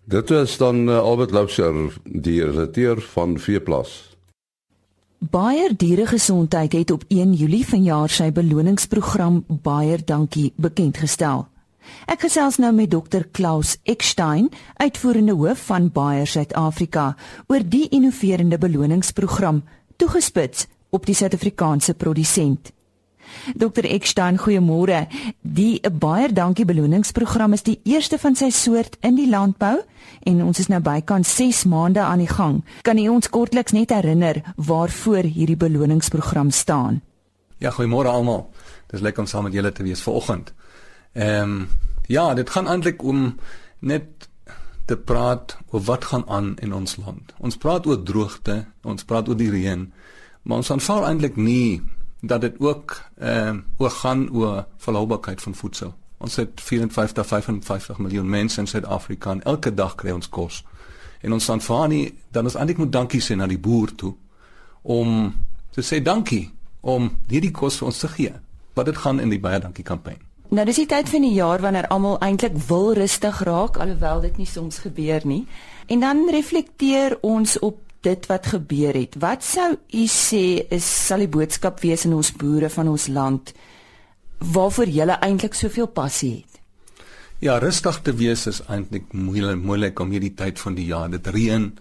Dit 0.09 0.31
is 0.31 0.57
dan 0.57 0.87
uh, 0.89 1.03
Albert 1.05 1.35
Loubser 1.37 1.75
die 2.05 2.39
redakteur 2.45 3.01
van 3.13 3.37
Veeplas. 3.39 4.17
Baie 5.19 5.75
dieregesondheid 5.75 6.73
het 6.73 6.91
op 6.95 7.05
1 7.09 7.33
Julie 7.37 7.65
vanjaar 7.67 8.09
sy 8.09 8.31
beloningsprogram 8.33 9.43
Baie 9.49 9.99
Dankie 10.05 10.53
bekend 10.57 10.97
gestel. 11.03 11.49
Ek 12.07 12.25
gesels 12.27 12.57
nou 12.59 12.73
met 12.73 12.91
dokter 12.91 13.27
Klaus 13.33 13.77
Eckstein, 13.85 14.49
uitvoerende 14.77 15.37
hoof 15.37 15.67
van 15.69 15.91
Bayer 15.93 16.27
Suid-Afrika, 16.27 17.15
oor 17.47 17.65
die 17.65 17.89
innoverende 17.89 18.59
beloningsprogram 18.59 19.63
toegespits 19.97 20.67
op 20.91 21.07
die 21.07 21.15
Suid-Afrikaanse 21.15 21.95
produsent. 21.95 22.73
Dokter 23.55 23.85
Eckstein, 23.85 24.39
goeiemôre. 24.39 25.07
Die 25.43 25.81
Bayer 25.81 26.35
Dankie 26.35 26.65
beloningsprogram 26.65 27.53
is 27.53 27.65
die 27.67 27.79
eerste 27.85 28.19
van 28.19 28.37
sy 28.37 28.51
soort 28.55 28.97
in 29.05 29.19
die 29.19 29.29
landbou 29.29 29.77
en 30.29 30.41
ons 30.45 30.61
is 30.61 30.71
nou 30.73 30.81
bykans 30.85 31.35
6 31.37 31.65
maande 31.71 32.01
aan 32.05 32.23
die 32.25 32.31
gang. 32.31 32.63
Kan 32.83 32.99
u 32.99 33.09
ons 33.13 33.29
kortliks 33.31 33.77
net 33.77 33.93
herinner 33.95 34.43
waarvoor 34.57 35.29
hierdie 35.29 35.59
beloningsprogram 35.61 36.51
staan? 36.51 37.03
Ja, 37.59 37.73
goeiemôre 37.75 38.11
almal. 38.11 38.47
Dis 38.89 39.03
lekker 39.05 39.25
om 39.25 39.29
saam 39.29 39.49
met 39.49 39.57
julle 39.57 39.73
te 39.73 39.83
wees 39.83 40.03
vanoggend. 40.03 40.53
Ehm 41.19 41.51
um, 41.51 41.69
ja, 42.07 42.35
dit 42.35 42.51
gaan 42.51 42.69
eintlik 42.69 43.03
om 43.03 43.37
net 43.79 44.29
te 44.87 44.97
praat 44.97 45.59
oor 45.71 45.81
wat 45.81 46.05
gaan 46.05 46.29
aan 46.29 46.57
in 46.57 46.73
ons 46.75 46.97
land. 46.97 47.35
Ons 47.39 47.57
praat 47.57 47.87
oor 47.87 48.03
droogte, 48.03 48.65
ons 48.83 49.05
praat 49.05 49.29
oor 49.29 49.37
die 49.37 49.51
reën, 49.51 49.83
maar 50.43 50.63
ons 50.63 50.71
aanvaar 50.71 51.09
eintlik 51.09 51.37
nie 51.37 51.83
dat 52.21 52.41
dit 52.41 52.61
ook 52.61 52.95
ehm 53.19 53.57
uh, 53.57 53.63
oor 53.79 53.91
gaan 53.91 54.31
oor 54.31 54.67
volhoubaarheid 54.77 55.43
van 55.43 55.55
voedsel. 55.55 55.95
Ons 56.19 56.37
het 56.37 56.61
54 56.61 57.27
55 57.27 57.99
miljoen 57.99 58.29
mense 58.29 58.61
in 58.61 58.67
Suid-Afrika 58.67 59.31
en 59.31 59.43
elke 59.43 59.75
dag 59.75 59.95
kry 59.95 60.15
ons 60.15 60.29
kos. 60.29 60.65
En 61.21 61.33
ons 61.33 61.51
aanvaar 61.51 61.89
nie 61.89 62.15
dan 62.31 62.45
ons 62.45 62.55
eintlik 62.55 62.79
moet 62.79 62.93
dankie 62.93 63.21
sê 63.21 63.35
na 63.35 63.47
die 63.47 63.59
boer 63.59 63.95
toe 63.95 64.15
om 64.83 65.35
te 65.71 65.83
sê 65.83 66.03
dankie 66.03 66.51
om 66.81 67.11
hierdie 67.27 67.51
kos 67.51 67.83
vir 67.83 67.91
ons 67.91 67.99
te 67.99 68.09
gee. 68.09 68.33
Wat 68.75 68.87
dit 68.87 68.97
gaan 68.97 69.21
in 69.21 69.35
die 69.35 69.43
baie 69.43 69.61
dankie 69.61 69.85
kampanje. 69.85 70.28
Nou 70.49 70.65
dis 70.65 70.79
die 70.81 70.89
tyd 70.89 71.11
van 71.13 71.25
die 71.27 71.35
jaar 71.37 71.61
wanneer 71.61 71.91
almal 71.93 72.15
eintlik 72.25 72.55
wil 72.71 72.95
rustig 72.97 73.43
raak 73.45 73.77
alhoewel 73.77 74.23
dit 74.25 74.39
nie 74.41 74.49
soms 74.49 74.79
gebeur 74.81 75.27
nie. 75.29 75.43
En 75.93 76.01
dan 76.01 76.23
reflekteer 76.33 77.19
ons 77.21 77.59
op 77.59 77.83
dit 78.01 78.27
wat 78.31 78.47
gebeur 78.55 78.97
het. 78.97 79.19
Wat 79.21 79.45
sou 79.45 79.75
u 79.77 80.05
sê 80.09 80.65
is 80.73 80.89
sal 81.07 81.21
die 81.21 81.29
boodskap 81.29 81.83
wees 81.85 82.07
in 82.09 82.17
ons 82.17 82.33
boere 82.33 82.71
van 82.73 82.89
ons 82.89 83.11
land 83.13 83.53
waarvoor 84.39 84.89
julle 84.89 85.19
eintlik 85.21 85.59
soveel 85.59 85.91
passie 85.93 86.33
het? 86.39 86.63
Ja, 87.45 87.59
rustig 87.59 88.01
te 88.03 88.15
wees 88.17 88.47
is 88.49 88.63
eintlik 88.73 89.13
moeilik 89.13 89.61
moeilik 89.61 90.01
om 90.01 90.17
hierdie 90.17 90.33
tyd 90.35 90.59
van 90.65 90.79
die 90.79 90.89
jaar. 90.89 91.11
Dit 91.13 91.29
reën. 91.29 91.75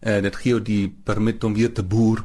Eh 0.00 0.20
dit 0.20 0.36
gee 0.36 0.52
jou 0.52 0.60
die 0.60 0.92
permit 1.04 1.44
om 1.44 1.56
weer 1.56 1.72
te 1.72 1.82
boer 1.82 2.20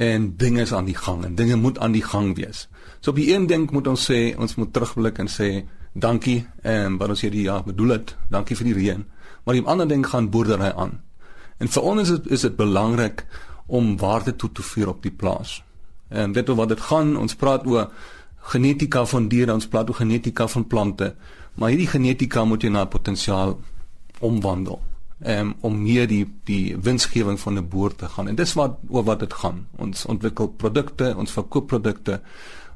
en 0.00 0.30
dinge 0.36 0.62
is 0.64 0.72
aan 0.72 0.86
die 0.88 0.96
gang 0.96 1.24
en 1.24 1.34
dinge 1.36 1.56
moet 1.60 1.78
aan 1.78 1.92
die 1.92 2.04
gang 2.04 2.32
wees. 2.36 2.68
So 3.00 3.12
op 3.12 3.18
die 3.20 3.28
een 3.34 3.46
ding 3.46 3.68
moet 3.70 3.88
ons 3.90 4.06
sê 4.08 4.32
ons 4.40 4.56
moet 4.56 4.72
terugblik 4.72 5.20
en 5.20 5.28
sê 5.28 5.50
dankie 5.92 6.46
en 6.64 6.96
wat 7.00 7.12
ons 7.12 7.24
hierdie 7.26 7.44
jaar 7.44 7.66
bedoel 7.66 7.98
het, 7.98 8.14
dankie 8.32 8.56
vir 8.56 8.70
die 8.70 8.76
reën. 8.78 9.04
Maar 9.44 9.58
die 9.58 9.66
ander 9.68 9.88
ding 9.88 10.06
gaan 10.06 10.30
boerdery 10.32 10.72
aan. 10.72 11.00
En 11.60 11.68
vir 11.68 11.88
ons 11.92 12.00
is 12.00 12.14
dit 12.16 12.32
is 12.32 12.46
dit 12.48 12.56
belangrik 12.56 13.26
om 13.66 13.96
waarde 14.00 14.36
toe 14.36 14.48
te 14.52 14.64
voeg 14.64 14.94
op 14.94 15.02
die 15.04 15.12
plaas. 15.12 15.60
En 16.08 16.32
dit 16.32 16.48
wat 16.48 16.72
dit 16.72 16.80
gaan, 16.80 17.16
ons 17.16 17.36
praat 17.36 17.66
oor 17.66 17.90
genetika 18.54 19.04
van 19.06 19.28
diere, 19.28 19.52
ons 19.52 19.68
praat 19.68 19.92
oor 19.92 20.00
genetika 20.00 20.48
van 20.48 20.66
plante, 20.66 21.14
maar 21.54 21.74
hierdie 21.74 21.92
genetika 21.92 22.44
moet 22.44 22.64
jy 22.64 22.72
na 22.72 22.88
potensiaal 22.88 23.58
omwandel. 24.20 24.80
Um, 25.24 25.54
om 25.60 25.82
meer 25.82 26.06
die 26.08 26.24
die 26.44 26.76
winsgewing 26.76 27.40
van 27.40 27.58
'n 27.58 27.68
boer 27.68 27.94
te 27.94 28.08
gaan. 28.08 28.28
En 28.28 28.34
dis 28.34 28.52
wat 28.52 28.78
oor 28.88 29.04
wat 29.04 29.20
dit 29.20 29.32
gaan. 29.32 29.66
Ons 29.76 30.04
ontwikkel 30.06 30.48
produkte, 30.48 31.14
ons 31.16 31.32
verkoop 31.32 31.66
produkte 31.66 32.20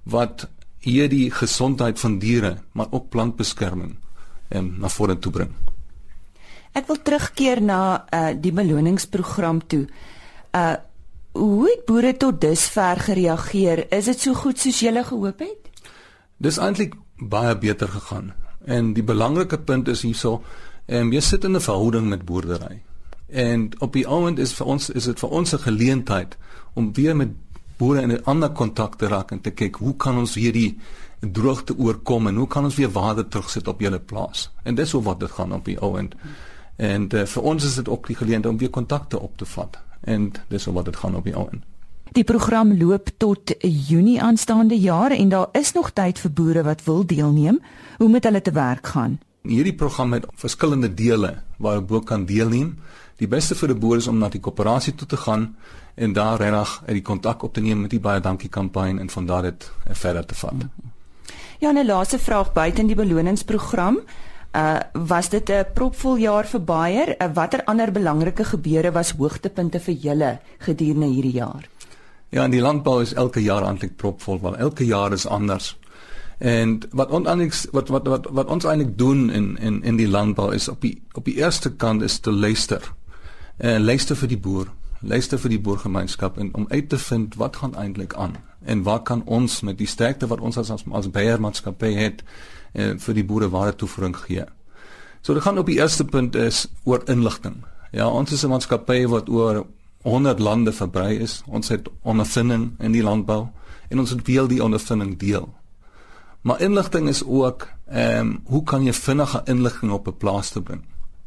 wat 0.03 0.49
hierdie 0.79 1.31
gesondheid 1.31 2.01
van 2.01 2.19
diere, 2.19 2.57
maar 2.73 2.87
ook 2.91 3.09
plantbeskerming 3.09 3.97
um, 4.51 4.75
na 4.79 4.89
vore 4.89 5.19
toe 5.19 5.33
bring. 5.33 5.53
Ek 6.73 6.87
wil 6.87 7.03
terugkeer 7.03 7.63
na 7.63 8.05
uh, 8.11 8.35
die 8.41 8.53
beloningsprogram 8.53 9.67
toe. 9.67 9.87
Uh 10.53 10.75
hoe 11.35 11.67
het 11.67 11.81
boere 11.87 12.13
tot 12.17 12.41
dusver 12.41 12.97
gereageer? 12.97 13.93
Is 13.93 14.05
dit 14.05 14.21
so 14.21 14.35
goed 14.39 14.59
soos 14.59 14.81
julle 14.81 15.03
gehoop 15.05 15.41
het? 15.43 15.71
Dis 16.39 16.61
eintlik 16.63 16.95
baie 17.19 17.57
beter 17.59 17.89
gegaan. 17.89 18.33
En 18.65 18.93
die 18.95 19.03
belangrike 19.03 19.59
punt 19.59 19.89
is 19.89 20.05
hierso, 20.07 20.45
ehm 20.87 21.13
jy 21.13 21.21
sit 21.21 21.45
in 21.45 21.57
'n 21.57 21.61
verhouding 21.61 22.09
met 22.09 22.25
boerdery. 22.25 22.83
En 23.27 23.71
op 23.79 23.93
die 23.93 24.09
oomblik 24.09 24.39
is 24.39 24.53
vir 24.53 24.67
ons 24.67 24.91
is 24.91 25.05
dit 25.05 25.19
vir 25.19 25.29
ons 25.29 25.55
'n 25.55 25.59
geleentheid 25.59 26.37
om 26.75 26.93
weer 26.93 27.17
met 27.17 27.29
boere 27.77 28.03
in 28.03 28.13
'n 28.13 28.25
ander 28.25 28.51
kontak 28.51 28.97
te 28.97 29.07
raak 29.07 29.31
en 29.31 29.41
te 29.41 29.51
kyk 29.51 29.77
hoe 29.77 29.97
kan 29.97 30.19
ons 30.19 30.35
hierdie 30.35 30.79
droogte 31.21 31.79
oorkom 31.79 32.27
en 32.27 32.37
hoe 32.37 32.47
kan 32.47 32.65
ons 32.65 32.75
weer 32.75 32.91
water 32.91 33.29
terugsit 33.29 33.69
op 33.69 33.81
julle 33.81 34.01
plaas. 34.01 34.51
En 34.63 34.75
dis 34.75 34.93
hoe 34.93 35.03
wat 35.03 35.21
dit 35.21 35.31
gaan 35.31 35.53
op 35.53 35.65
die 35.65 35.81
oomblik. 35.81 36.15
En 36.77 37.09
uh, 37.15 37.25
vir 37.27 37.43
ons 37.43 37.65
is 37.65 37.75
dit 37.75 37.89
ook 37.89 38.07
die 38.07 38.17
geleentheid 38.17 38.55
om 38.55 38.59
weer 38.59 38.71
kontakte 38.71 39.21
op 39.21 39.37
te 39.37 39.45
vat. 39.45 39.79
En 40.01 40.33
dis 40.49 40.65
hoe 40.65 40.75
wat 40.75 40.85
dit 40.85 40.97
gaan 40.97 41.17
op 41.17 41.25
die 41.25 41.37
oomblik. 41.37 41.63
Die 42.13 42.25
program 42.25 42.77
loop 42.79 43.09
tot 43.17 43.55
Junie 43.89 44.23
aanstaande 44.23 44.79
jaar 44.79 45.11
en 45.11 45.29
daar 45.29 45.49
is 45.53 45.73
nog 45.73 45.91
tyd 45.91 46.19
vir 46.19 46.31
boere 46.31 46.63
wat 46.63 46.85
wil 46.85 47.07
deelneem. 47.07 47.61
Hoe 47.99 48.09
moet 48.09 48.25
hulle 48.25 48.43
te 48.43 48.53
werk 48.53 48.87
gaan? 48.87 49.19
Hierdie 49.45 49.75
program 49.77 50.15
het 50.17 50.25
verskillende 50.41 50.89
dele 50.89 51.35
waar 51.59 51.77
'n 51.77 51.87
boer 51.87 52.05
kan 52.05 52.25
deelneem. 52.25 52.79
Die 53.17 53.29
beste 53.29 53.55
vir 53.55 53.69
'n 53.69 53.79
boer 53.79 53.97
is 53.97 54.07
om 54.07 54.19
na 54.19 54.29
die 54.29 54.41
koöperasie 54.41 54.95
toe 54.95 55.07
te 55.07 55.17
gaan 55.17 55.57
en 55.95 56.13
daar 56.13 56.39
regtig 56.41 56.83
uit 56.87 56.95
die 56.95 57.03
kontak 57.03 57.43
op 57.43 57.53
te 57.53 57.61
neem 57.61 57.81
met 57.81 57.91
die 57.91 58.01
baie 58.01 58.21
dankie 58.21 58.49
kampanje 58.49 59.01
en 59.01 59.11
van 59.11 59.27
daar 59.27 59.43
dit 59.43 59.73
verder 59.91 60.27
te 60.27 60.35
vat. 60.35 60.55
Ja, 61.59 61.73
'n 61.73 61.87
laaste 61.87 62.19
vraag 62.19 62.53
buite 62.53 62.81
in 62.81 62.87
die 62.87 62.97
beloningsprogram. 62.97 63.99
Uh 64.53 64.79
was 64.93 65.29
dit 65.29 65.51
'n 65.51 65.67
propvol 65.75 66.17
jaar 66.17 66.47
vir 66.47 66.65
Bayer? 66.65 67.23
Uh, 67.23 67.35
watter 67.35 67.65
ander 67.65 67.93
belangrike 67.93 68.45
gebeure 68.45 68.93
was 68.93 69.11
hoogtepunte 69.11 69.81
vir 69.81 69.95
julle 69.95 70.39
gedurende 70.59 71.07
hierdie 71.07 71.33
jaar? 71.33 71.69
Ja, 72.29 72.45
in 72.45 72.51
die 72.51 72.61
landbou 72.61 73.03
is 73.03 73.15
elke 73.15 73.43
jaar 73.43 73.63
eintlik 73.63 73.97
propvol, 73.97 74.41
want 74.41 74.57
elke 74.57 74.87
jaar 74.87 75.13
is 75.13 75.27
anders. 75.27 75.77
En 76.39 76.81
wat 76.91 77.11
ons 77.11 77.27
eintlik 77.27 77.55
wat 77.73 77.89
wat 77.89 78.07
wat 78.07 78.27
wat 78.31 78.47
ons 78.47 78.65
eintlik 78.65 78.99
doen 78.99 79.31
in 79.31 79.57
in 79.57 79.83
in 79.83 79.97
die 79.97 80.09
landbou 80.09 80.55
is 80.55 80.69
op 80.69 80.81
die 80.81 81.03
op 81.13 81.25
die 81.25 81.37
eerste 81.37 81.75
kant 81.75 82.03
is 82.03 82.19
te 82.19 82.33
luister. 82.33 82.93
En 83.57 83.81
uh, 83.81 83.87
luister 83.87 84.17
vir 84.17 84.29
die 84.29 84.39
boer, 84.39 84.67
luister 85.01 85.39
vir 85.39 85.51
die 85.51 85.61
boergemeenskap 85.61 86.39
en 86.39 86.55
om 86.55 86.67
uit 86.69 86.89
te 86.89 86.99
vind 86.99 87.35
wat 87.35 87.57
gaan 87.57 87.77
eintlik 87.77 88.15
aan 88.15 88.35
en 88.65 88.83
waar 88.83 89.03
kan 89.03 89.23
ons 89.25 89.61
met 89.61 89.79
die 89.79 89.87
sterkte 89.87 90.27
wat 90.27 90.41
ons 90.41 90.59
as 90.59 90.71
as, 90.71 90.85
as 90.91 91.11
beheermaatskappy 91.11 91.93
het 91.95 92.25
uh, 92.75 92.97
vir 92.99 93.15
die 93.15 93.25
boere 93.25 93.49
ware 93.49 93.77
toevoeging 93.77 94.17
gee. 94.17 94.45
So 95.23 95.35
dit 95.35 95.43
gaan 95.43 95.59
op 95.59 95.67
die 95.67 95.79
eerste 95.79 96.05
punt 96.05 96.35
is 96.35 96.67
oor 96.85 97.03
inligting. 97.07 97.63
Ja, 97.93 98.09
ons 98.09 98.33
is 98.33 98.45
'n 98.45 98.49
maatskappy 98.49 99.07
wat 99.07 99.29
oor 99.29 99.67
100 100.03 100.39
lande 100.39 100.73
verbrei 100.73 101.19
is. 101.19 101.43
Ons 101.47 101.69
het 101.69 101.89
ondervinding 102.03 102.73
in 102.79 102.93
die 102.93 103.03
landbou 103.03 103.47
en 103.89 103.99
ons 103.99 104.15
wil 104.25 104.49
die 104.49 104.63
ondervinding 104.65 105.19
deel. 105.19 105.49
Maar 106.45 106.61
inligting 106.61 107.09
is 107.09 107.25
ook 107.25 107.69
ehm 107.87 108.27
um, 108.27 108.41
hoe 108.45 108.63
kan 108.63 108.83
jy 108.85 108.93
vinnige 108.93 109.41
inligting 109.45 109.93
op 109.93 110.07
'n 110.09 110.17
plaas 110.17 110.51
te 110.51 110.63
bring? 110.63 110.83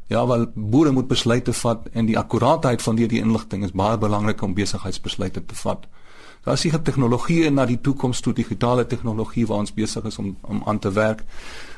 Ja, 0.07 0.27
wel 0.27 0.45
boere 0.53 0.91
moet 0.91 1.07
besluite 1.07 1.53
vat 1.53 1.87
en 1.91 2.05
die 2.05 2.17
akkuraatheid 2.17 2.81
van 2.81 2.95
die, 2.95 3.07
die 3.07 3.19
inligting 3.19 3.63
is 3.63 3.71
baie 3.71 3.97
belangrik 3.97 4.41
om 4.41 4.53
besigheidsbesluite 4.53 5.45
te 5.45 5.55
vat. 5.55 5.87
Daar 6.43 6.53
is 6.53 6.63
hier 6.63 6.81
tegnologie 6.81 7.49
na 7.49 7.65
die 7.65 7.81
toekoms 7.81 8.19
toe, 8.19 8.33
digitale 8.33 8.85
tegnologie 8.85 9.47
waar 9.47 9.57
ons 9.57 9.73
besig 9.73 10.03
is 10.03 10.17
om 10.17 10.37
om 10.41 10.61
aan 10.65 10.79
te 10.79 10.91
werk. 10.91 11.23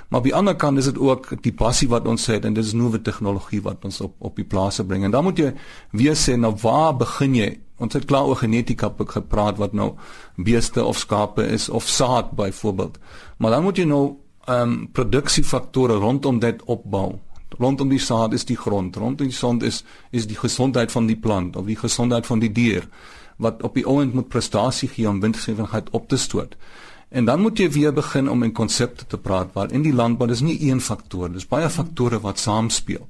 Maar 0.10 0.20
op 0.20 0.26
die 0.26 0.36
ander 0.36 0.56
kant 0.56 0.78
is 0.78 0.86
dit 0.90 0.98
ook 0.98 1.28
die 1.46 1.54
passie 1.54 1.88
wat 1.90 2.08
ons 2.10 2.26
het 2.32 2.46
en 2.46 2.54
dit 2.58 2.66
is 2.66 2.74
nuwe 2.74 3.02
tegnologie 3.02 3.62
wat 3.62 3.86
ons 3.86 4.02
op 4.02 4.16
op 4.26 4.36
die 4.36 4.46
plase 4.46 4.86
bring. 4.86 5.04
En 5.06 5.12
dan 5.14 5.24
moet 5.24 5.38
jy 5.38 5.52
weer 5.92 6.18
sê 6.18 6.34
nou 6.38 6.56
waar 6.62 6.96
begin 6.98 7.36
jy? 7.38 7.50
Ons 7.80 7.94
het 7.94 8.06
klaar 8.10 8.28
oor 8.28 8.42
genetika 8.42 8.90
gepraat 8.98 9.58
wat 9.62 9.74
nou 9.74 9.94
beeste 10.36 10.84
of 10.84 10.98
skape 10.98 11.46
is 11.46 11.70
of 11.70 11.88
saad 11.88 12.32
byvoorbeeld. 12.32 12.98
Maar 13.38 13.52
dan 13.52 13.64
moet 13.64 13.78
jy 13.78 13.86
nou 13.86 14.04
ehm 14.50 14.72
um, 14.72 14.90
produksiefaktore 14.92 15.94
rondom 16.02 16.40
dit 16.40 16.64
opbou. 16.66 17.20
Rondom 17.60 17.90
die 17.90 18.00
saad 18.00 18.34
is 18.34 18.46
die 18.46 18.58
grond, 18.58 18.96
rondom 18.96 19.28
die 19.28 19.36
grond 19.36 19.64
is 19.64 19.84
is 20.12 20.28
die 20.28 20.38
gesondheid 20.38 20.92
van 20.92 21.06
die 21.06 21.18
plant 21.18 21.56
of 21.56 21.66
die 21.66 21.78
gesondheid 21.78 22.26
van 22.26 22.40
die 22.40 22.52
dier 22.52 22.90
wat 23.38 23.64
op 23.64 23.74
die 23.74 23.86
oond 23.88 24.14
moet 24.14 24.28
prestasie 24.28 24.90
gee 24.90 25.08
om 25.10 25.22
winsgewendheid 25.22 25.90
op 25.96 26.08
te 26.10 26.18
stoot. 26.18 26.56
En 27.10 27.26
dan 27.26 27.42
moet 27.42 27.58
jy 27.58 27.72
weer 27.72 27.94
begin 27.94 28.30
om 28.30 28.44
in 28.44 28.52
konsepte 28.54 29.06
te 29.08 29.18
praat 29.18 29.54
waar 29.54 29.72
in 29.74 29.82
die 29.82 29.94
landbou 29.94 30.28
dis 30.30 30.44
nie 30.46 30.60
een 30.70 30.82
faktor, 30.82 31.32
dis 31.34 31.48
baie 31.50 31.70
faktore 31.70 32.20
wat 32.22 32.40
saamspeel. 32.40 33.08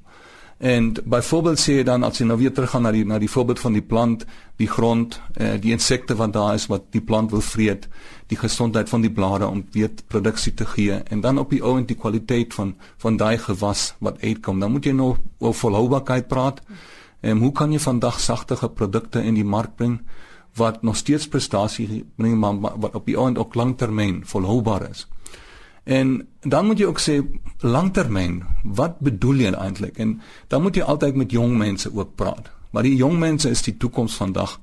En 0.60 0.90
byvoorbeeld 1.04 1.60
sê 1.60 1.78
jy 1.78 1.84
dan 1.88 2.04
as 2.04 2.18
jy 2.20 2.26
nou 2.28 2.36
weer 2.40 2.52
teruggaan 2.52 2.82
na 2.84 2.90
die 2.92 3.04
na 3.08 3.18
die 3.18 3.30
voorbeeld 3.32 3.60
van 3.60 3.76
die 3.76 3.84
plant, 3.84 4.26
die 4.60 4.68
grond, 4.68 5.20
eh 5.34 5.54
die 5.60 5.72
insekte 5.72 6.16
wat 6.16 6.32
daar 6.32 6.54
is 6.54 6.66
wat 6.68 6.90
die 6.92 7.00
plant 7.00 7.30
wil 7.30 7.40
vreet, 7.40 7.88
die 8.28 8.36
gesondheid 8.36 8.88
van 8.88 9.00
die 9.00 9.12
blare 9.12 9.46
om 9.46 9.64
weer 9.72 9.90
produksie 10.08 10.52
te 10.54 10.66
gee 10.66 10.92
en 10.92 11.20
dan 11.20 11.38
op 11.38 11.50
die 11.50 11.62
ou 11.64 11.78
en 11.78 11.86
die 11.86 11.96
kwaliteit 11.96 12.54
van 12.54 12.74
van 12.96 13.16
daai 13.16 13.38
gewas 13.38 13.94
wat 13.98 14.20
uitkom. 14.20 14.60
Dan 14.60 14.72
moet 14.72 14.84
jy 14.84 14.92
nou 14.92 15.16
oor 15.38 15.54
volhoubaarheid 15.54 16.28
praat. 16.28 16.60
En 17.20 17.38
hoe 17.38 17.52
kan 17.52 17.72
jy 17.72 17.78
vandag 17.78 18.20
sagtige 18.20 18.68
produkte 18.68 19.22
in 19.22 19.34
die 19.34 19.44
mark 19.44 19.76
bring? 19.76 20.00
Wat 20.54 20.82
nog 20.82 20.96
steeds 20.96 21.28
prestasie 21.28 22.04
bring 22.16 22.38
maar 22.38 22.78
wat 22.78 22.94
op 22.94 23.06
die 23.06 23.16
einde 23.16 23.40
ook 23.40 23.54
lanktermyn 23.54 24.22
volhoubaar 24.24 24.90
is. 24.90 25.06
En 25.84 26.28
dan 26.40 26.66
moet 26.66 26.78
jy 26.78 26.86
ook 26.86 27.00
sê 27.00 27.20
lanktermyn, 27.58 28.42
wat 28.64 28.98
bedoel 28.98 29.34
jy 29.34 29.52
eintlik? 29.52 29.98
En 29.98 30.20
dan 30.48 30.62
moet 30.62 30.76
jy 30.76 30.82
altyd 30.82 31.16
met 31.16 31.30
jong 31.30 31.56
mense 31.58 31.90
ook 31.94 32.14
praat. 32.14 32.50
Maar 32.70 32.82
die 32.82 32.96
jong 32.96 33.18
mense 33.18 33.50
is 33.50 33.62
die 33.62 33.76
toekoms 33.76 34.14
vandag. 34.16 34.60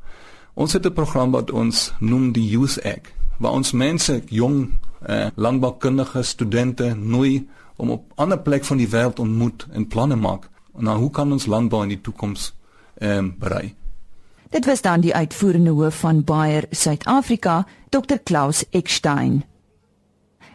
Ons 0.54 0.74
het 0.74 0.86
'n 0.86 0.94
program 0.94 1.32
wat 1.32 1.52
ons 1.52 1.94
noem 2.00 2.32
die 2.32 2.48
Youth 2.50 2.78
Egg, 2.78 3.14
waar 3.38 3.52
ons 3.52 3.72
mense, 3.72 4.22
jong 4.26 4.80
eh, 5.02 5.28
landboukundige 5.36 6.24
studente 6.24 6.96
nooi 6.96 7.48
om 7.76 7.90
op 7.90 8.04
'n 8.10 8.22
ander 8.22 8.40
plek 8.40 8.64
van 8.64 8.78
die 8.78 8.88
wêreld 8.88 9.20
ontmoet 9.20 9.68
en 9.72 9.88
planne 9.88 10.16
maak. 10.16 10.50
Nou, 10.78 10.98
hoe 10.98 11.10
kan 11.10 11.32
ons 11.32 11.46
landbou 11.46 11.84
in 11.84 11.90
die 11.90 12.02
toekoms 12.02 12.56
ehm 12.98 13.18
um, 13.18 13.36
berei? 13.40 13.76
Dit 14.50 14.66
was 14.66 14.82
dan 14.82 15.00
die 15.00 15.16
uitvoerende 15.16 15.70
hoof 15.70 15.96
van 15.96 16.24
Bayer 16.24 16.66
Suid-Afrika, 16.70 17.66
Dr 17.90 18.18
Klaus 18.24 18.64
Eckstein. 18.70 19.44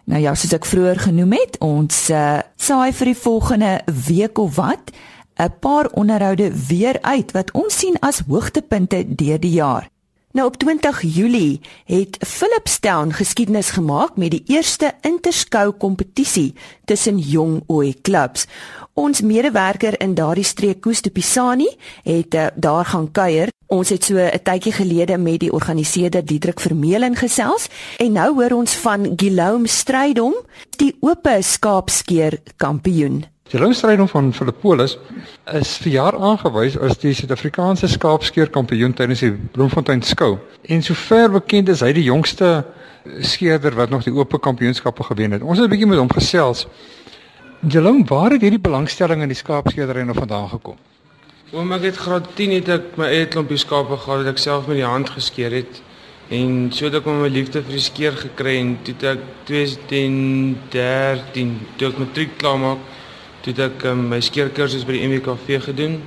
Nou 0.04 0.20
ja, 0.20 0.34
soos 0.34 0.52
ek 0.56 0.66
vroeër 0.66 0.98
genoem 0.98 1.32
het, 1.36 1.58
ons 1.62 2.08
uh, 2.10 2.40
saai 2.56 2.92
vir 2.92 3.12
die 3.12 3.18
volgende 3.18 3.72
week 4.08 4.38
of 4.38 4.56
wat 4.56 4.90
'n 5.36 5.52
paar 5.60 5.88
onderhoude 5.92 6.52
weer 6.68 6.98
uit 7.00 7.32
wat 7.32 7.50
ons 7.52 7.78
sien 7.78 7.96
as 8.00 8.22
hoogtepunte 8.28 9.04
deur 9.14 9.40
die 9.40 9.52
jaar. 9.52 9.88
Nou 10.32 10.46
op 10.46 10.56
20 10.56 11.02
Julie 11.02 11.60
het 11.84 12.16
Philipstown 12.26 13.10
geskiedenis 13.10 13.70
gemaak 13.70 14.16
met 14.16 14.30
die 14.30 14.42
eerste 14.46 14.92
interskou 15.00 15.72
kompetisie 15.72 16.54
tussen 16.84 17.18
jong 17.18 17.62
ooi 17.66 17.94
klubs. 18.00 18.46
Ons 18.92 19.20
medewerker 19.20 20.00
in 20.00 20.14
daardie 20.14 20.44
streek 20.44 20.80
Koos 20.80 21.02
de 21.02 21.10
Pisani 21.10 21.68
het 22.02 22.34
uh, 22.34 22.46
daar 22.54 22.84
gaan 22.84 23.10
kuier. 23.10 23.48
Ons 23.72 23.88
het 23.88 24.04
so 24.04 24.16
'n 24.20 24.42
tydjie 24.42 24.72
gelede 24.72 25.16
met 25.18 25.40
die 25.40 25.52
organiseerder 25.52 26.24
Diedrik 26.24 26.60
Vermeulen 26.60 27.16
gesels 27.16 27.68
en 27.96 28.12
nou 28.12 28.34
hoor 28.34 28.52
ons 28.52 28.74
van 28.74 29.12
Guillaume 29.16 29.68
Strydom, 29.68 30.34
die 30.76 30.96
oop 31.00 31.28
skaapskeer 31.40 32.38
kampioen. 32.56 33.24
Guillaume 33.48 33.74
Strydom 33.74 34.08
van 34.08 34.32
Philippolis 34.32 34.98
is 35.52 35.76
vir 35.76 35.92
jaar 35.92 36.16
aangewys 36.16 36.78
as 36.78 36.98
die 36.98 37.14
Suid-Afrikaanse 37.14 37.88
skaapskeer 37.88 38.50
kampioen 38.50 38.92
tydens 38.92 39.20
die 39.20 39.32
Bloemfontein 39.32 40.02
skou. 40.02 40.38
En 40.62 40.82
sover 40.82 41.30
bekend 41.30 41.68
is 41.68 41.80
hy 41.80 41.92
die 41.92 42.04
jongste 42.04 42.64
skeerder 43.20 43.74
wat 43.74 43.90
nog 43.90 44.04
die 44.04 44.12
oop 44.12 44.40
kampioenskappe 44.40 45.02
gewen 45.02 45.30
het. 45.30 45.42
Ons 45.42 45.58
het 45.58 45.66
'n 45.66 45.70
bietjie 45.70 45.88
met 45.88 45.98
hom 45.98 46.12
gesels. 46.12 46.66
Jalom, 47.68 48.06
waar 48.06 48.30
het 48.30 48.40
hierdie 48.40 48.60
belangstelling 48.60 49.22
in 49.22 49.28
die 49.28 49.36
skaapskeerdery 49.36 50.02
nou 50.02 50.14
vandaan 50.14 50.48
gekom? 50.48 50.76
Oom, 51.52 51.68
ek 51.76 51.82
het 51.84 51.98
graad 52.00 52.30
10 52.32 52.48
het 52.54 52.68
ek 52.72 52.94
my 52.96 53.10
eie 53.12 53.26
klompie 53.28 53.58
skape 53.60 53.92
gehad 54.00 54.22
wat 54.22 54.28
ek 54.30 54.38
self 54.40 54.64
met 54.70 54.78
die 54.78 54.86
hand 54.88 55.10
geskeer 55.12 55.52
het. 55.52 55.82
En 56.32 56.72
so 56.72 56.86
het 56.86 56.94
ek 56.96 57.04
my 57.04 57.28
liefde 57.28 57.60
vir 57.60 57.74
die 57.76 57.82
skeer 57.84 58.16
gekry 58.16 58.56
en 58.56 58.80
toe 58.86 58.94
ek 59.10 59.20
2013 59.50 61.50
toe 61.76 61.90
ek 61.90 61.98
matriek 62.00 62.32
klaar 62.40 62.56
maak, 62.62 62.80
toe 63.44 63.52
ek 63.66 63.84
um, 63.90 64.00
my 64.08 64.20
skeerkursus 64.24 64.86
by 64.88 64.96
die 64.96 65.04
MWKV 65.10 65.60
gedoen 65.66 66.00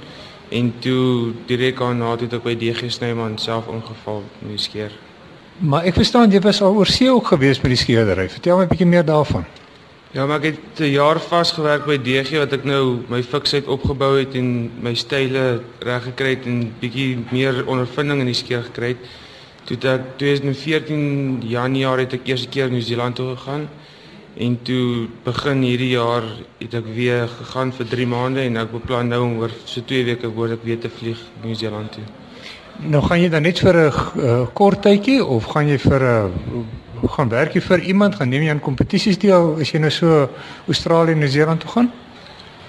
en 0.50 0.74
toe 0.82 1.38
direk 1.46 1.78
daarna 1.78 2.18
toe 2.18 2.26
ek 2.40 2.46
by 2.48 2.58
DG 2.64 2.90
Snyman 2.98 3.38
self 3.38 3.70
ingeval 3.70 4.26
met 4.40 4.50
die 4.56 4.66
skeer. 4.66 4.90
Maar 5.62 5.86
ek 5.92 6.00
verstaan 6.02 6.34
jy 6.34 6.42
was 6.42 6.66
al 6.66 6.74
oor 6.74 6.90
see 6.90 7.14
ook 7.14 7.30
gewees 7.36 7.62
met 7.62 7.70
die 7.76 7.84
skeerdery. 7.84 8.26
Vertel 8.34 8.58
my 8.58 8.66
'n 8.66 8.74
bietjie 8.74 8.90
meer 8.90 9.06
daarvan. 9.06 9.46
Ja, 10.16 10.24
maar 10.26 10.40
ek 10.40 10.56
het 10.56 10.80
'n 10.80 10.96
jaar 10.96 11.20
vasgewerk 11.20 11.86
by 11.86 11.98
DG 11.98 12.38
wat 12.40 12.54
ek 12.54 12.64
nou 12.64 13.04
my 13.10 13.22
fiksheid 13.24 13.68
opgebou 13.68 14.18
het 14.18 14.36
en 14.36 14.72
my 14.80 14.94
style 14.96 15.62
reg 15.80 16.04
gekry 16.04 16.30
het 16.30 16.46
en 16.46 16.72
bietjie 16.80 17.18
meer 17.32 17.68
ondervinding 17.68 18.20
in 18.20 18.32
die 18.32 18.34
skeer 18.34 18.64
gekry 18.64 18.88
het. 18.88 18.98
Toe 19.66 19.78
ek 19.92 20.02
2014 20.18 21.42
Januarie 21.44 22.06
het 22.06 22.14
ek 22.14 22.28
eers 22.28 22.48
keer 22.50 22.72
New 22.72 22.82
Zealand 22.82 23.16
toe 23.16 23.36
gegaan 23.36 23.68
en 24.38 24.60
toe 24.64 25.08
begin 25.24 25.62
hierdie 25.62 25.92
jaar 26.00 26.24
het 26.60 26.74
ek 26.74 26.86
weer 26.96 27.28
gegaan 27.28 27.74
vir 27.74 27.86
3 27.86 28.08
maande 28.08 28.40
en 28.40 28.58
ek 28.58 28.72
beplan 28.72 29.08
nou 29.08 29.24
om 29.24 29.40
oor 29.40 29.52
so 29.66 29.82
2 29.82 30.04
weke 30.06 30.32
voor 30.32 30.50
ek 30.50 30.64
weer 30.64 30.80
te 30.80 30.90
vlieg 30.90 31.20
New 31.44 31.56
Zealand 31.56 31.92
toe. 31.92 32.25
Nou 32.84 33.02
gaan 33.04 33.22
jy 33.22 33.30
dan 33.30 33.42
net 33.42 33.60
vir 33.60 33.76
'n 33.76 33.92
uh, 34.20 34.48
kort 34.54 34.82
tydjie 34.82 35.24
of 35.24 35.46
gaan 35.46 35.68
jy 35.68 35.78
vir 35.80 36.02
'n 36.04 36.32
uh, 37.04 37.10
gaan 37.10 37.30
werk 37.30 37.54
jy 37.54 37.62
vir 37.62 37.80
iemand 37.80 38.16
gaan 38.16 38.30
neem 38.30 38.44
jy 38.44 38.50
aan 38.50 38.60
kompetisies 38.60 39.18
deel 39.18 39.58
as 39.62 39.72
jy 39.72 39.80
nou 39.80 39.92
so 39.92 40.30
Australië 40.68 41.12
en 41.12 41.20
Nieu-Seeland 41.20 41.60
toe 41.60 41.70
gaan? 41.70 41.92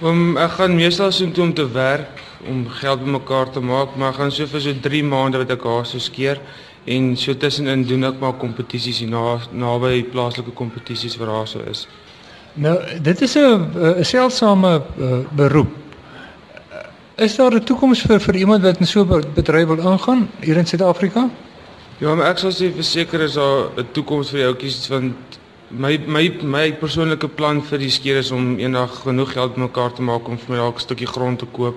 Om 0.01 0.37
ek 0.37 0.51
gaan 0.51 0.75
meestal 0.75 1.11
so 1.11 1.31
toe 1.31 1.43
om 1.43 1.53
te 1.53 1.71
werk 1.71 2.21
om 2.47 2.67
geld 2.69 3.03
bymekaar 3.03 3.49
te 3.49 3.59
maak, 3.59 3.95
maar 3.95 4.09
ek 4.09 4.15
gaan 4.15 4.31
so 4.31 4.45
vir 4.45 4.61
so 4.61 4.73
3 4.81 5.03
maande 5.03 5.37
wat 5.37 5.51
ek 5.51 5.63
haar 5.63 5.85
so 5.85 5.99
skeer 5.99 6.39
en 6.85 7.15
so 7.17 7.33
tussenin 7.33 7.83
doen 7.83 8.03
ek 8.03 8.19
maar 8.19 8.37
kompetisies 8.39 8.99
hier 8.99 9.09
na 9.09 9.39
naby 9.51 10.03
plaaslike 10.03 10.53
kompetisies 10.53 11.17
waar 11.17 11.27
daar 11.27 11.47
so 11.47 11.59
is. 11.69 11.87
Nou, 12.53 12.77
dit 13.01 13.21
is 13.21 13.35
'n 13.35 13.99
'n 13.99 14.03
seldsame 14.03 14.81
uh, 14.99 15.19
beroep. 15.31 15.86
Is 17.17 17.35
daar 17.35 17.53
'n 17.53 17.63
toekoms 17.63 18.01
vir 18.01 18.19
vir 18.19 18.35
iemand 18.35 18.63
wat 18.63 18.79
in 18.79 18.85
so 18.85 19.01
'n 19.01 19.23
bedryf 19.33 19.67
wil 19.67 19.91
ingaan 19.91 20.29
hier 20.39 20.57
in 20.57 20.65
Suid-Afrika? 20.65 21.29
Ja, 21.97 22.15
maar 22.15 22.29
ek 22.29 22.37
sal 22.37 22.51
sê 22.51 22.71
verseker 22.73 23.21
is 23.21 23.33
daar 23.33 23.69
'n 23.75 23.87
toekoms 23.91 24.29
vir 24.29 24.45
ouetjies 24.45 24.87
want 24.87 25.15
my 25.69 25.99
my 26.05 26.37
my 26.43 26.73
persoonlike 26.73 27.27
plan 27.27 27.61
vir 27.63 27.77
die 27.79 27.89
skeer 27.89 28.17
is 28.17 28.31
om 28.31 28.59
eendag 28.59 29.01
genoeg 29.01 29.31
geld 29.31 29.53
bymekaar 29.55 29.93
te 29.93 30.01
maak 30.01 30.27
om 30.27 30.37
vir 30.37 30.49
my 30.49 30.57
dalk 30.57 30.75
'n 30.75 30.79
stukkie 30.79 31.07
grond 31.07 31.39
te 31.39 31.45
koop 31.45 31.75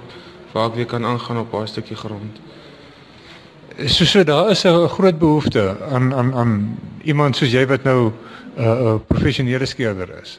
waar 0.52 0.68
ek 0.68 0.74
weer 0.74 0.86
kan 0.86 1.04
aangaan 1.04 1.38
op 1.38 1.54
'n 1.54 1.66
stukkie 1.66 1.96
grond 1.96 2.40
so 3.86 4.04
so 4.04 4.24
daar 4.24 4.50
is 4.50 4.64
'n 4.64 4.88
groot 4.88 5.18
behoefte 5.18 5.76
aan 5.90 6.14
aan 6.14 6.34
aan 6.34 6.78
iemand 7.02 7.36
soos 7.36 7.52
jy 7.52 7.66
wat 7.66 7.82
nou 7.84 8.06
'n 8.06 8.12
uh, 8.62 8.64
'n 8.64 8.86
uh, 8.86 8.98
professionele 9.06 9.66
skeerder 9.66 10.08
is. 10.22 10.38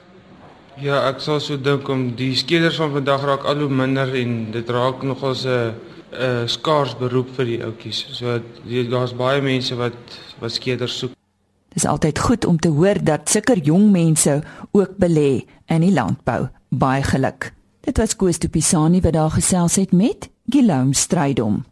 Ja, 0.79 1.01
ek 1.09 1.19
sal 1.19 1.39
so 1.43 1.57
dink 1.59 1.87
om 1.91 2.15
die 2.15 2.35
skeerders 2.35 2.77
van 2.79 2.91
vandag 2.91 3.23
raak 3.27 3.43
al 3.43 3.59
hoe 3.65 3.69
minder 3.69 4.13
en 4.15 4.51
dit 4.51 4.69
raak 4.69 5.03
nogals 5.03 5.45
'n 5.45 5.73
'n 6.11 6.47
skaars 6.47 6.97
beroep 6.97 7.29
vir 7.35 7.45
die 7.45 7.63
ouetjies. 7.63 8.07
So 8.11 8.39
daar's 8.89 9.15
baie 9.15 9.41
mense 9.41 9.75
wat 9.75 9.95
wat 10.39 10.51
skeerders 10.51 10.97
soek. 10.97 11.11
Dis 11.73 11.85
altyd 11.85 12.19
goed 12.19 12.45
om 12.45 12.59
te 12.59 12.67
hoor 12.67 13.03
dat 13.03 13.29
sulke 13.29 13.59
jong 13.59 13.91
mense 13.91 14.43
ook 14.71 14.97
belê 14.97 15.43
in 15.67 15.81
die 15.81 15.93
landbou. 15.93 16.49
Baie 16.69 17.03
geluk. 17.03 17.53
Dit 17.81 17.97
was 17.97 18.15
Koos 18.15 18.39
de 18.39 18.49
Pisani 18.49 19.01
wat 19.01 19.13
daar 19.13 19.31
gesels 19.31 19.75
het 19.75 19.91
met 19.91 20.29
Guillaume 20.49 20.95
Strydom. 20.95 21.65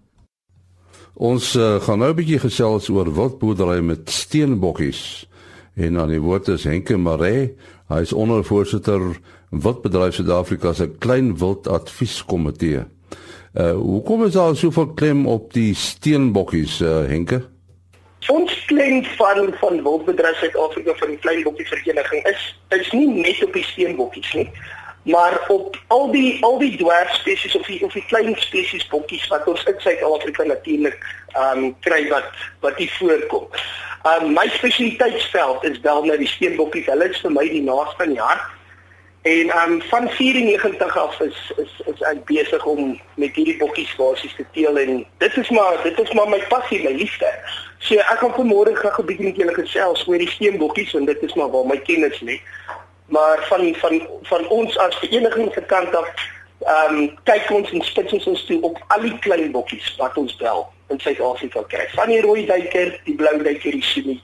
Ons 1.13 1.56
uh, 1.56 1.82
gaan 1.82 2.00
nou 2.00 2.12
'n 2.12 2.15
bietjie 2.15 2.39
gesels 2.39 2.89
oor 2.89 3.13
wildboerdery 3.13 3.79
met 3.79 4.10
steenbokkies. 4.10 5.27
En 5.79 6.00
aan 6.00 6.09
die 6.12 6.19
woord 6.19 6.48
is 6.51 6.65
Henke 6.67 6.98
Maree. 7.00 7.53
Hy 7.88 8.00
is 8.03 8.12
ondervoorsitter 8.13 9.13
Wildbedryf 9.50 10.17
Suid-Afrika 10.17 10.74
se 10.75 10.89
klein 11.00 11.38
wild 11.39 11.67
advieskomitee. 11.71 12.83
Uh 13.55 13.71
hoekom 13.77 14.25
is 14.25 14.36
daar 14.36 14.55
soveel 14.55 14.91
klem 15.00 15.24
op 15.27 15.53
die 15.53 15.71
steenbokkies, 15.75 16.81
uh, 16.81 17.05
Henke? 17.07 17.39
Ons 18.27 18.65
klem 18.67 19.05
van 19.17 19.53
van 19.62 19.79
Wildbedryf 19.83 20.43
Suid-Afrika 20.43 20.98
van 21.00 21.15
die 21.15 21.21
klein 21.24 21.43
bokkie 21.48 21.67
vereniging 21.71 22.27
is 22.27 22.43
is 22.75 22.91
nie 22.91 23.07
net 23.07 23.39
op 23.43 23.55
die 23.55 23.63
steenbokkies 23.63 24.33
nie 24.36 24.50
maar 25.09 25.45
op 25.47 25.77
al 25.87 26.11
die 26.11 26.43
al 26.43 26.57
die 26.59 26.77
dwerg 26.77 27.15
spesies 27.15 27.55
of 27.55 27.65
die 27.65 27.83
of 27.85 27.93
die 27.93 28.05
klein 28.05 28.35
spesies 28.37 28.87
bokkies 28.87 29.27
wat 29.27 29.47
ons 29.47 29.63
in 29.63 29.75
Suid-Afrika 29.77 30.43
natuurlik 30.43 30.97
um, 31.37 31.75
kry 31.85 32.07
wat 32.09 32.29
wat 32.59 32.77
hier 32.77 32.93
voorkom. 33.00 33.48
Um, 34.09 34.33
my 34.33 34.48
spesialiteitsveld 34.48 35.63
is 35.63 35.79
wel 35.79 36.03
nou 36.03 36.17
die 36.17 36.27
steenbokkies. 36.27 36.85
Hulle 36.85 37.09
is 37.09 37.22
vir 37.25 37.33
my 37.35 37.48
die 37.50 37.63
naaste 37.65 38.05
aan 38.05 38.15
die 38.15 38.22
hart. 38.22 38.45
En 39.22 39.51
um, 39.61 39.81
van 39.89 40.09
94 40.09 40.98
af 40.98 41.19
is 41.19 41.39
is 41.57 41.74
is 41.93 42.05
ek 42.11 42.22
besig 42.29 42.65
om 42.65 42.93
met 43.15 43.35
hierdie 43.35 43.57
bokkies 43.57 43.95
basies 44.00 44.35
te 44.37 44.45
teel 44.53 44.77
en 44.79 45.03
dit 45.17 45.37
is 45.37 45.50
maar 45.50 45.81
dit 45.83 46.00
is 46.00 46.13
maar 46.13 46.29
my 46.29 46.39
passie, 46.53 46.83
my 46.83 46.93
liefde. 47.01 47.33
So 47.79 47.98
ek 48.00 48.22
gaan 48.24 48.37
vanmôre 48.37 48.77
gou 48.77 48.93
'n 49.01 49.09
bietjie 49.09 49.27
met 49.31 49.41
julle 49.41 49.57
gesels 49.57 50.07
oor 50.07 50.22
die 50.22 50.33
steenbokkies 50.37 50.93
en 50.93 51.05
dit 51.05 51.22
is 51.22 51.33
maar 51.33 51.51
waar 51.51 51.65
my 51.65 51.79
kennis 51.89 52.22
lê 52.22 52.39
maar 53.09 53.45
van 53.50 53.75
van 53.75 54.01
van 54.31 54.48
ons 54.48 54.77
as 54.77 54.95
vereniging 54.95 55.53
se 55.53 55.61
kant 55.61 55.95
af 55.95 56.09
ehm 56.59 56.95
um, 56.95 57.17
kyk 57.24 57.50
ons 57.55 57.72
en 57.72 57.81
spits 57.81 58.27
ons 58.27 58.45
toe 58.45 58.61
op 58.61 58.79
al 58.87 59.01
die 59.07 59.17
klein 59.24 59.51
bokkies 59.51 59.95
wat 59.98 60.17
ons 60.17 60.35
bel 60.41 60.67
in 60.89 61.00
Suid-Afrika 61.00 61.63
kry. 61.72 61.85
Van 61.95 62.09
die 62.11 62.22
rooi 62.22 62.45
duiker, 62.45 62.95
die 63.05 63.15
blou 63.15 63.35
duiker, 63.43 63.72
die 63.72 63.85
simi 63.85 64.17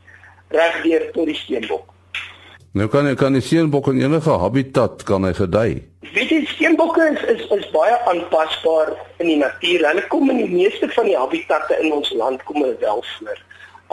regdeur 0.54 1.12
tot 1.14 1.30
die 1.30 1.38
steenbok. 1.38 1.94
Nou 2.76 2.90
kan 2.92 3.08
jy 3.08 3.16
kan 3.16 3.38
die 3.38 3.44
steenbok 3.44 3.88
in 3.94 4.02
enige 4.04 4.36
habitat 4.42 5.06
kan 5.08 5.24
hy 5.24 5.32
gedei. 5.38 5.70
Weet 6.12 6.34
jy 6.34 6.42
steenbokke 6.52 7.06
is, 7.14 7.22
is 7.32 7.46
is 7.56 7.70
baie 7.72 7.96
aanpasbaar 8.12 8.92
in 9.24 9.32
die 9.32 9.40
natuur. 9.40 9.86
Hulle 9.88 10.04
kom 10.12 10.30
in 10.34 10.42
die 10.44 10.52
meeste 10.52 10.90
van 10.92 11.08
die 11.08 11.16
habitatte 11.16 11.80
in 11.80 11.94
ons 11.96 12.12
land 12.20 12.44
kom 12.50 12.60
hulle 12.66 12.76
wel 12.84 13.00
voor. 13.14 13.40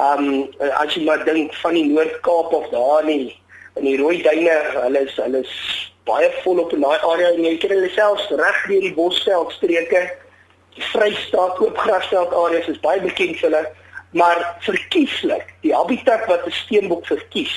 Ehm 0.02 0.26
um, 0.26 0.66
as 0.80 0.96
jy 0.96 1.04
maar 1.06 1.22
dink 1.28 1.54
van 1.62 1.78
die 1.78 1.86
Noord-Kaap 1.92 2.58
of 2.58 2.66
daar 2.74 3.06
nie 3.06 3.36
in 3.80 3.84
die 3.84 3.96
rooi 3.96 4.22
duine, 4.22 4.56
hulle 4.74 5.04
is 5.06 5.16
hulle 5.16 5.42
is 5.44 5.54
baie 6.08 6.30
volop 6.42 6.72
in 6.72 6.82
daai 6.84 6.98
area 7.06 7.30
en 7.32 7.44
jy 7.46 7.54
kry 7.62 7.76
hulle 7.76 7.92
selfs 7.94 8.28
reg 8.40 8.58
deur 8.68 8.86
die 8.86 8.94
bosveldstreke. 8.96 10.02
Die 10.76 10.84
Vrystaat 10.88 11.60
oopgrasveld 11.60 12.34
areas 12.44 12.68
is 12.72 12.80
baie 12.84 13.00
bekend 13.04 13.38
vir 13.40 13.48
hulle, 13.50 13.62
maar 14.16 14.40
verkieslik, 14.66 15.54
die 15.64 15.74
habitat 15.76 16.26
wat 16.28 16.46
'n 16.46 16.56
steenbok 16.62 17.06
verkies, 17.06 17.56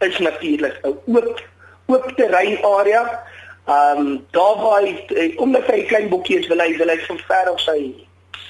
is 0.00 0.18
natuurlik 0.18 0.76
'n 0.84 0.96
oop 1.06 1.40
oop 1.86 2.12
terrein 2.16 2.64
area. 2.64 3.02
Ehm 3.66 3.98
um, 3.98 4.26
daar 4.30 4.56
waar 4.62 4.82
hy 4.82 4.94
eh, 5.14 5.38
omdat 5.38 5.66
hy 5.66 5.84
klein 5.84 6.08
bokkie 6.08 6.38
is, 6.38 6.46
wil 6.46 6.58
hy 6.58 6.76
wil 6.76 6.88
hy 6.88 6.98
van 7.06 7.18
ver 7.18 7.50
af 7.52 7.60
sy 7.60 7.80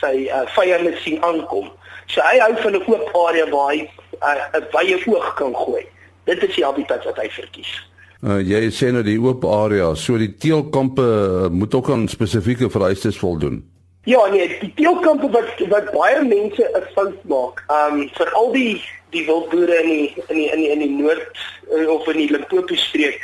sy 0.01 0.29
uh, 0.33 0.47
vyande 0.57 0.97
sien 0.97 1.23
aankom. 1.23 1.73
So 2.07 2.23
hy 2.25 2.39
hou 2.39 2.55
van 2.63 2.73
'n 2.73 2.85
oop 2.87 3.17
area 3.27 3.47
waar 3.51 3.73
hy 3.75 3.89
uh, 4.23 4.61
'n 4.61 4.69
wye 4.73 5.03
oog 5.07 5.35
kan 5.35 5.57
gooi. 5.57 5.87
Dit 6.25 6.43
is 6.43 6.55
die 6.55 6.65
habitat 6.65 7.05
wat 7.05 7.19
hy 7.21 7.29
verkies. 7.33 7.73
Uh, 8.21 8.37
jy 8.45 8.67
sê 8.69 8.91
nou 8.93 9.01
die 9.01 9.17
oop 9.17 9.47
area, 9.49 9.95
so 9.97 10.19
die 10.21 10.35
teelkampe 10.37 11.05
uh, 11.05 11.49
moet 11.49 11.75
ook 11.75 11.89
aan 11.91 12.09
spesifieke 12.09 12.69
vereistes 12.71 13.17
voldoen. 13.17 13.63
Ja, 14.05 14.27
nee, 14.33 14.45
die 14.61 14.73
teelkampe 14.77 15.31
wat 15.33 15.61
wat 15.73 15.89
baie 15.93 16.21
mense 16.25 16.65
'n 16.69 16.85
fout 16.95 17.25
maak. 17.25 17.65
Um 17.69 18.09
vir 18.17 18.33
al 18.33 18.53
die 18.53 18.83
die 19.11 19.25
wildboere 19.27 19.81
in 19.83 19.89
die 19.89 20.13
in 20.29 20.37
die 20.37 20.49
in 20.53 20.61
die 20.61 20.71
in 20.71 20.83
die 20.85 20.95
noord 21.01 21.39
uh, 21.73 21.89
of 21.89 22.09
in 22.09 22.21
die 22.21 22.31
Limpopo 22.31 22.77
streek 22.77 23.21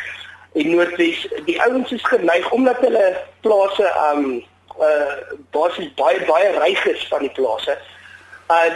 en 0.56 0.70
Noordwes, 0.70 1.28
die 1.44 1.60
ouens 1.60 1.92
is 1.92 2.04
geneig 2.04 2.50
omdat 2.50 2.80
hulle 2.80 3.20
plase 3.40 3.92
um 4.12 4.40
uh 4.80 5.16
basies 5.52 5.92
baie 6.00 6.24
baie 6.24 6.56
ryk 6.56 6.84
is 6.92 7.04
van 7.12 7.20
die 7.20 7.34
plase. 7.36 7.76
Uh 7.76 7.95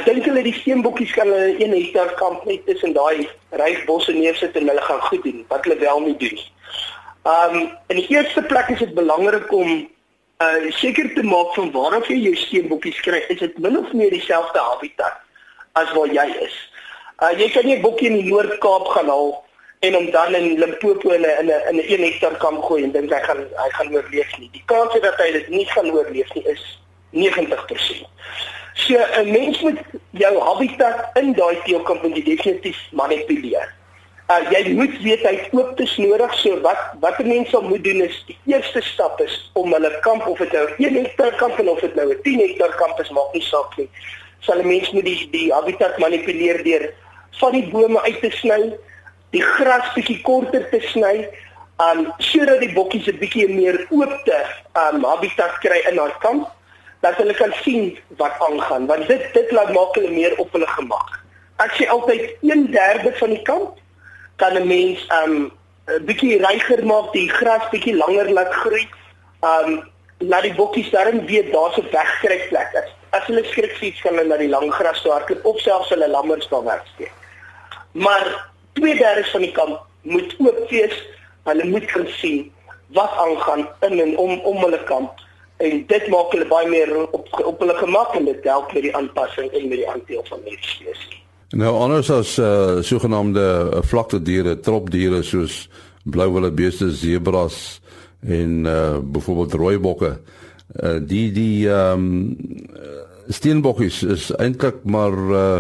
dink 0.04 0.24
hulle 0.26 0.42
die 0.42 0.54
steenbokkies 0.54 1.12
kan 1.14 1.28
hulle 1.30 1.54
1 1.62 1.74
hektaar 1.76 2.14
kamp 2.18 2.44
net 2.44 2.64
tussen 2.66 2.94
daai 2.94 3.28
ryk 3.60 3.84
bosse 3.86 4.12
neersit 4.12 4.56
en 4.58 4.66
hulle 4.68 4.82
gaan 4.82 5.02
goed 5.06 5.22
doen 5.22 5.44
wat 5.48 5.64
hulle 5.64 5.78
wel 5.78 6.00
nie 6.00 6.16
doen. 6.18 6.40
Um 7.34 7.56
in 7.92 8.00
die 8.00 8.08
eerste 8.10 8.42
plek 8.42 8.72
is 8.74 8.82
dit 8.82 8.94
belangrik 8.94 9.52
om 9.52 9.86
uh 10.42 10.70
seker 10.74 11.12
te 11.14 11.22
maak 11.22 11.54
van 11.54 11.70
waar 11.76 11.96
of 12.00 12.08
jy 12.08 12.18
jou 12.24 12.34
steenbokkies 12.36 13.00
kry, 13.06 13.22
is 13.28 13.38
dit 13.38 13.58
min 13.58 13.78
of 13.78 13.92
meer 13.92 14.10
dieselfde 14.10 14.58
habitat 14.58 15.20
as 15.78 15.92
waar 15.94 16.10
jy 16.10 16.26
is. 16.48 16.56
Uh 17.22 17.30
jy 17.38 17.50
kan 17.54 17.64
nie 17.64 17.76
'n 17.76 17.82
bokkie 17.82 18.10
in 18.10 18.18
die 18.18 18.30
Noord-Kaap 18.32 18.90
gaan 18.96 19.08
haal 19.08 19.44
en 19.86 19.94
hom 19.94 20.10
dan 20.10 20.34
in 20.34 20.58
Limpopo 20.58 21.10
in 21.10 21.22
'n 21.22 21.50
in 21.70 21.76
'n 21.76 21.86
1 21.86 22.02
hektaar 22.08 22.36
kamp 22.42 22.64
gooi 22.64 22.82
en 22.82 22.92
dink 22.92 23.12
hy 23.12 23.22
gaan 23.22 23.46
hy 23.56 23.70
gaan 23.70 23.94
oorleef 23.94 24.38
nie. 24.38 24.50
Die 24.52 24.66
kans 24.66 24.98
dat 25.00 25.16
hy 25.22 25.30
dit 25.32 25.48
nie 25.48 25.66
gaan 25.66 25.90
oorleef 25.90 26.34
nie 26.34 26.44
is 26.44 26.78
90%. 27.10 28.08
So 28.74 28.94
'n 28.94 29.30
mens 29.30 29.60
moet 29.60 29.78
jou 30.10 30.38
habitat 30.38 31.10
in 31.14 31.32
daai 31.32 31.58
teelkamp 31.64 32.02
moet 32.02 32.24
definitief 32.24 32.78
manipuleer. 32.90 33.68
Uh, 34.30 34.50
jy 34.50 34.72
moet 34.78 34.92
weet 35.02 35.22
hy 35.26 35.48
oop 35.58 35.72
te 35.76 35.86
nodig 35.98 36.34
so 36.38 36.60
wat 36.62 36.78
wat 37.00 37.18
'n 37.18 37.28
mens 37.28 37.50
sal 37.50 37.62
moet 37.62 37.84
doen 37.84 38.00
is 38.02 38.24
die 38.26 38.38
eerste 38.46 38.80
stap 38.80 39.20
is 39.20 39.50
om 39.54 39.72
hulle 39.72 39.98
kamp 40.00 40.26
of 40.26 40.38
dit 40.38 40.52
nou 40.52 40.66
1 40.78 40.94
hektaar 40.94 41.34
kamp 41.34 41.58
en 41.58 41.68
of 41.68 41.80
dit 41.80 41.94
nou 41.94 42.12
'n 42.12 42.22
10 42.22 42.38
hektaar 42.38 42.74
kamp 42.74 43.00
is 43.00 43.10
maak 43.10 43.32
nie 43.32 43.42
saak 43.42 43.76
nie. 43.76 43.88
Sal 44.38 44.58
'n 44.58 44.68
mens 44.68 44.90
moet 44.90 45.04
die 45.04 45.28
die 45.30 45.52
habitat 45.52 45.98
manipuleer 45.98 46.62
deur 46.62 46.92
van 47.30 47.52
die 47.52 47.68
bome 47.68 48.02
uit 48.02 48.20
te 48.20 48.30
sny, 48.30 48.76
die 49.30 49.42
gras 49.42 49.92
bietjie 49.94 50.20
korter 50.22 50.68
te 50.70 50.80
sny, 50.80 51.28
um 51.80 52.12
sodat 52.18 52.60
die 52.60 52.72
bokkies 52.72 53.06
'n 53.06 53.18
bietjie 53.18 53.48
meer 53.48 53.86
oopte 53.90 54.38
um 54.84 55.04
habitat 55.04 55.58
kry 55.58 55.80
in 55.90 55.98
haar 55.98 56.16
kamp 56.20 56.48
dat 57.00 57.16
hulle 57.16 57.34
kan 57.34 57.52
sien 57.62 57.98
wat 58.16 58.32
aangaan 58.38 58.86
want 58.86 59.08
dit 59.08 59.22
dit 59.32 59.52
laat 59.56 59.72
maak 59.72 59.94
hulle 59.94 60.10
meer 60.10 60.36
op 60.38 60.52
hulle 60.52 60.66
gemak. 60.66 61.20
Ek 61.64 61.72
sê 61.76 61.88
altyd 61.88 62.36
1/3 62.40 63.16
van 63.20 63.30
die 63.34 63.42
kamp 63.42 63.78
kan 64.36 64.56
'n 64.56 64.66
mens 64.66 65.06
um 65.22 65.52
'n 65.88 66.04
bietjie 66.04 66.38
ryger 66.46 66.84
maak, 66.86 67.12
die 67.12 67.28
gras 67.28 67.68
bietjie 67.70 67.96
langer 67.96 68.30
laat 68.32 68.52
groei. 68.52 68.88
Um 69.40 69.88
laat 70.18 70.42
die 70.42 70.54
bokkies 70.54 70.90
dan 70.90 71.26
weet 71.26 71.52
daar's 71.52 71.76
'n 71.76 71.88
wegkruipplek. 71.92 72.74
As, 72.74 72.88
as 73.10 73.26
hulle 73.26 73.44
skrik 73.44 73.76
fiets 73.76 74.00
kan 74.00 74.14
hulle 74.14 74.28
na 74.28 74.36
die 74.36 74.48
lang 74.48 74.72
gras 74.72 75.02
toe 75.02 75.12
hardloop 75.12 75.44
of 75.44 75.60
selfs 75.60 75.88
hulle 75.88 76.08
lammers 76.08 76.48
daar 76.48 76.64
wegsteek. 76.64 77.12
Maar 77.92 78.50
2/3 78.72 79.30
van 79.30 79.40
die 79.40 79.52
kamp 79.52 79.80
moet 80.02 80.34
oop 80.38 80.70
wees. 80.70 80.96
Hulle 81.44 81.64
moet 81.64 81.84
kan 81.84 82.06
sien 82.08 82.52
wat 82.92 83.12
aangaan 83.16 83.68
in 83.80 84.00
en 84.00 84.16
om 84.16 84.40
om 84.40 84.56
hulle 84.56 84.84
kamp 84.84 85.12
en 85.60 85.82
dit 85.86 86.06
maak 86.12 86.32
hulle 86.34 86.48
baie 86.50 86.68
meer 86.68 86.92
op 87.02 87.28
op 87.44 87.60
hulle 87.62 87.76
gemak 87.78 88.14
en 88.18 88.28
dit 88.28 88.46
help 88.48 88.72
met 88.76 88.86
die 88.88 88.94
aanpassing 88.96 89.50
en 89.50 89.68
met 89.68 89.82
die 89.82 89.88
aanteel 89.88 90.24
van 90.28 90.44
hierdie 90.44 90.72
spesies. 90.74 91.18
Nou 91.50 91.72
anders 91.82 92.10
as 92.14 92.36
uh, 92.38 92.78
sogenaamde 92.86 93.42
uh, 93.42 93.82
vlakte 93.82 94.20
diere, 94.22 94.54
tropdiere 94.62 95.22
soos 95.26 95.64
blouwille 96.04 96.52
beeste, 96.54 96.90
zebras 96.94 97.80
en 98.22 98.66
uh, 98.66 98.98
byvoorbeeld 99.02 99.56
rooibokke, 99.58 100.12
uh, 100.82 100.98
die 101.02 101.28
die 101.34 101.68
ehm 101.68 102.06
um, 102.06 102.86
steenbokkies 103.30 104.02
is 104.02 104.30
eintlik 104.42 104.80
maar 104.82 105.14
uh, 105.14 105.58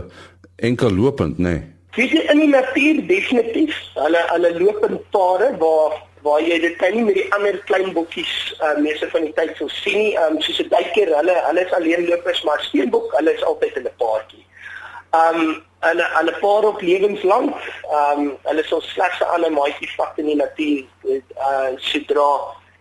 enkel 0.56 0.90
lopend, 0.90 1.38
nê. 1.38 1.50
Nee. 1.50 1.60
Jy 1.98 2.22
in 2.30 2.40
die 2.44 2.50
natuur 2.50 3.02
definitief, 3.06 3.76
hulle 3.98 4.22
hulle 4.30 4.50
loop 4.58 4.84
in 4.88 4.98
pare 5.14 5.50
waar 5.58 5.96
waar 6.22 6.42
jy 6.42 6.58
dit 6.60 6.76
kan 6.76 6.94
nie 6.94 7.04
met 7.04 7.14
die 7.14 7.32
ander 7.34 7.58
klein 7.64 7.92
bokkies 7.92 8.54
uh, 8.60 8.76
meeste 8.78 9.08
van 9.10 9.24
die 9.24 9.32
tyd 9.32 9.56
sou 9.56 9.68
sien 9.68 9.98
nie. 9.98 10.14
Um 10.26 10.40
soos 10.40 10.60
'n 10.60 10.68
duiker, 10.68 11.16
hulle 11.16 11.34
hulle 11.46 11.64
is 11.64 11.72
alleenlopers, 11.72 12.42
maar 12.42 12.62
steenbok, 12.62 13.12
hulle 13.16 13.34
is 13.34 13.44
altyd 13.44 13.76
in 13.76 13.88
'n 13.88 13.98
paartjie. 13.98 14.44
Um 15.10 15.64
hulle 15.80 16.06
hulle 16.16 16.34
paar 16.40 16.64
op 16.64 16.80
lewenslank. 16.80 17.56
Um 17.88 18.36
hulle 18.42 18.64
sal 18.64 18.80
slegs 18.80 19.20
'n 19.20 19.32
ander 19.34 19.52
maatjie 19.52 19.90
vat 19.96 20.18
in 20.18 20.26
die 20.26 20.36
natuur. 20.36 20.84
Uh 21.04 21.70
sodra 21.76 22.30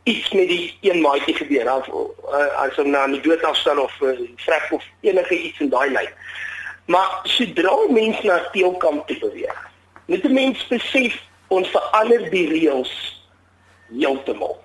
iets 0.04 0.32
met 0.32 0.47
die 0.47 0.78
een 0.82 1.02
maatjie 1.02 1.36
gebeur, 1.36 1.73
of 1.75 1.88
uh, 1.88 2.62
as 2.63 2.75
hom 2.75 2.89
na 2.89 3.08
die 3.08 3.21
dood 3.21 3.43
afstaan 3.43 3.80
of 3.80 3.93
uh, 4.02 4.15
vrek 4.36 4.71
of 4.71 4.84
enige 5.02 5.38
iets 5.38 5.60
in 5.60 5.69
daai 5.69 5.89
lyn. 5.91 6.10
Maar 6.86 7.19
sodra 7.23 7.75
mense 7.89 8.25
na 8.25 8.39
teelkamp 8.52 9.08
toe 9.08 9.19
beweeg, 9.19 9.60
moet 10.06 10.23
'n 10.23 10.34
mens 10.34 10.67
besef 10.67 11.19
ons 11.47 11.69
verander 11.69 12.30
die 12.30 12.47
reëls 12.49 13.18
heeltemal. 13.91 14.58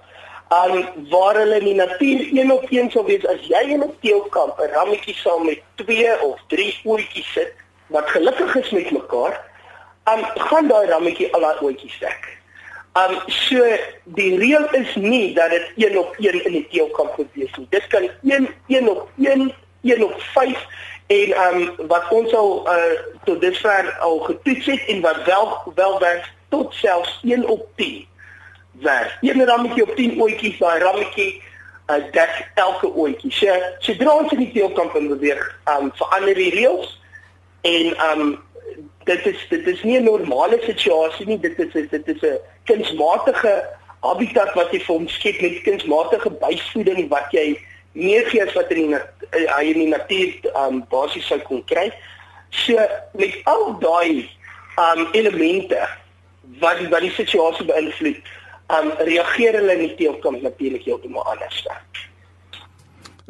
Um 0.52 1.08
waar 1.10 1.36
hulle 1.36 1.58
in 1.58 1.64
die 1.64 1.74
natuur 1.74 2.28
een 2.32 2.52
op 2.52 2.66
een 2.70 2.90
sou 2.90 3.04
wees 3.06 3.26
as 3.26 3.46
jy 3.48 3.62
in 3.74 3.82
'n 3.82 3.96
teelkamp 4.00 4.60
'n 4.60 4.72
rammetjie 4.74 5.14
saam 5.14 5.44
met 5.46 5.60
2 5.74 6.20
of 6.20 6.40
3 6.48 6.80
oetjies 6.84 7.32
sit 7.32 7.52
wat 7.86 8.10
gelukkig 8.10 8.54
is 8.54 8.70
met 8.70 8.90
mekaar, 8.90 9.40
um 10.12 10.24
gaan 10.34 10.68
daai 10.68 10.86
rammetjie 10.86 11.32
al 11.32 11.40
daai 11.40 11.62
oetjies 11.62 11.98
dek. 11.98 12.38
Um 12.94 13.18
so 13.26 13.64
die 14.04 14.38
reël 14.38 14.68
is 14.72 14.94
nie 14.94 15.34
dat 15.34 15.50
dit 15.50 15.72
een 15.76 15.98
op 15.98 16.14
een 16.18 16.44
in 16.44 16.52
die 16.52 16.68
teelkamp 16.70 17.16
moet 17.16 17.32
wees 17.32 17.56
nie. 17.56 17.66
Dit 17.70 17.86
kan 17.86 18.10
1 18.22 18.48
1 18.66 18.88
op 18.88 19.08
1 19.16 19.54
1 19.82 20.04
op 20.04 20.20
5 20.20 20.66
En 21.06 21.32
ehm 21.32 21.60
um, 21.60 21.86
wat 21.88 22.08
ons 22.10 22.34
al 22.34 22.68
uh 22.68 23.00
tot 23.24 23.40
dusver 23.40 23.96
al 24.00 24.18
getoets 24.18 24.66
het 24.66 24.84
en 24.86 25.00
wat 25.00 25.24
wel 25.24 25.72
wel 25.74 25.98
werk 25.98 26.32
tot 26.48 26.74
selfs 26.74 27.20
1 27.22 27.46
op 27.48 27.66
10 27.76 28.06
werk. 28.82 29.18
Een 29.20 29.44
rammetjie 29.44 29.82
op 29.82 29.96
10 29.96 30.20
ootjies, 30.20 30.58
daai 30.58 30.78
rammetjie 30.78 31.42
uh 31.92 32.00
dek 32.12 32.50
elke 32.54 32.88
ootjie. 32.94 33.30
So 33.32 33.52
sodra 33.84 34.16
ons 34.16 34.32
in 34.32 34.38
die 34.38 34.52
teelkamp 34.52 34.94
in 34.96 35.08
beweeg, 35.08 35.42
um, 35.68 35.90
verander 35.98 36.34
die 36.34 36.50
reëls 36.54 36.94
en 37.68 37.92
um, 38.10 38.38
dit 39.04 39.26
is 39.26 39.46
dit 39.50 39.66
is 39.66 39.82
nie 39.82 39.98
'n 40.00 40.04
normale 40.04 40.58
situasie 40.64 41.26
nie. 41.26 41.38
Dit 41.40 41.58
is 41.58 41.72
dit 41.90 42.08
is 42.08 42.22
'n 42.22 42.38
kunsmatige 42.64 43.68
habitat 44.00 44.54
wat 44.54 44.72
jy 44.72 44.80
vir 44.80 44.94
hom 44.94 45.08
skep 45.08 45.40
met 45.40 45.62
kunsmatige 45.62 46.30
byvoeding 46.30 47.08
wat 47.08 47.28
jy 47.30 47.58
meer 47.92 48.26
gee 48.30 48.42
as 48.42 48.52
wat 48.52 48.70
in 48.70 48.88
die 48.90 48.98
hy 49.30 49.64
uh, 49.64 49.70
in 49.70 49.78
die 49.78 49.92
natuur 49.92 50.32
um 50.64 50.84
basies 50.90 51.26
sou 51.26 51.38
kon 51.38 51.64
kry. 51.64 51.92
So 52.50 52.78
met 53.12 53.36
al 53.44 53.76
daai 53.80 54.28
um 54.76 55.08
elemente 55.12 55.78
wat 56.60 56.80
wat 56.90 57.00
die 57.00 57.14
situasie 57.16 57.66
beïnvloed, 57.66 58.20
um 58.72 58.92
reageer 58.98 59.58
hulle 59.58 59.72
in 59.72 59.84
die 59.86 59.94
teelkamp 59.94 60.42
natuurlik 60.42 60.84
heeltemal 60.84 61.24
anders. 61.24 61.66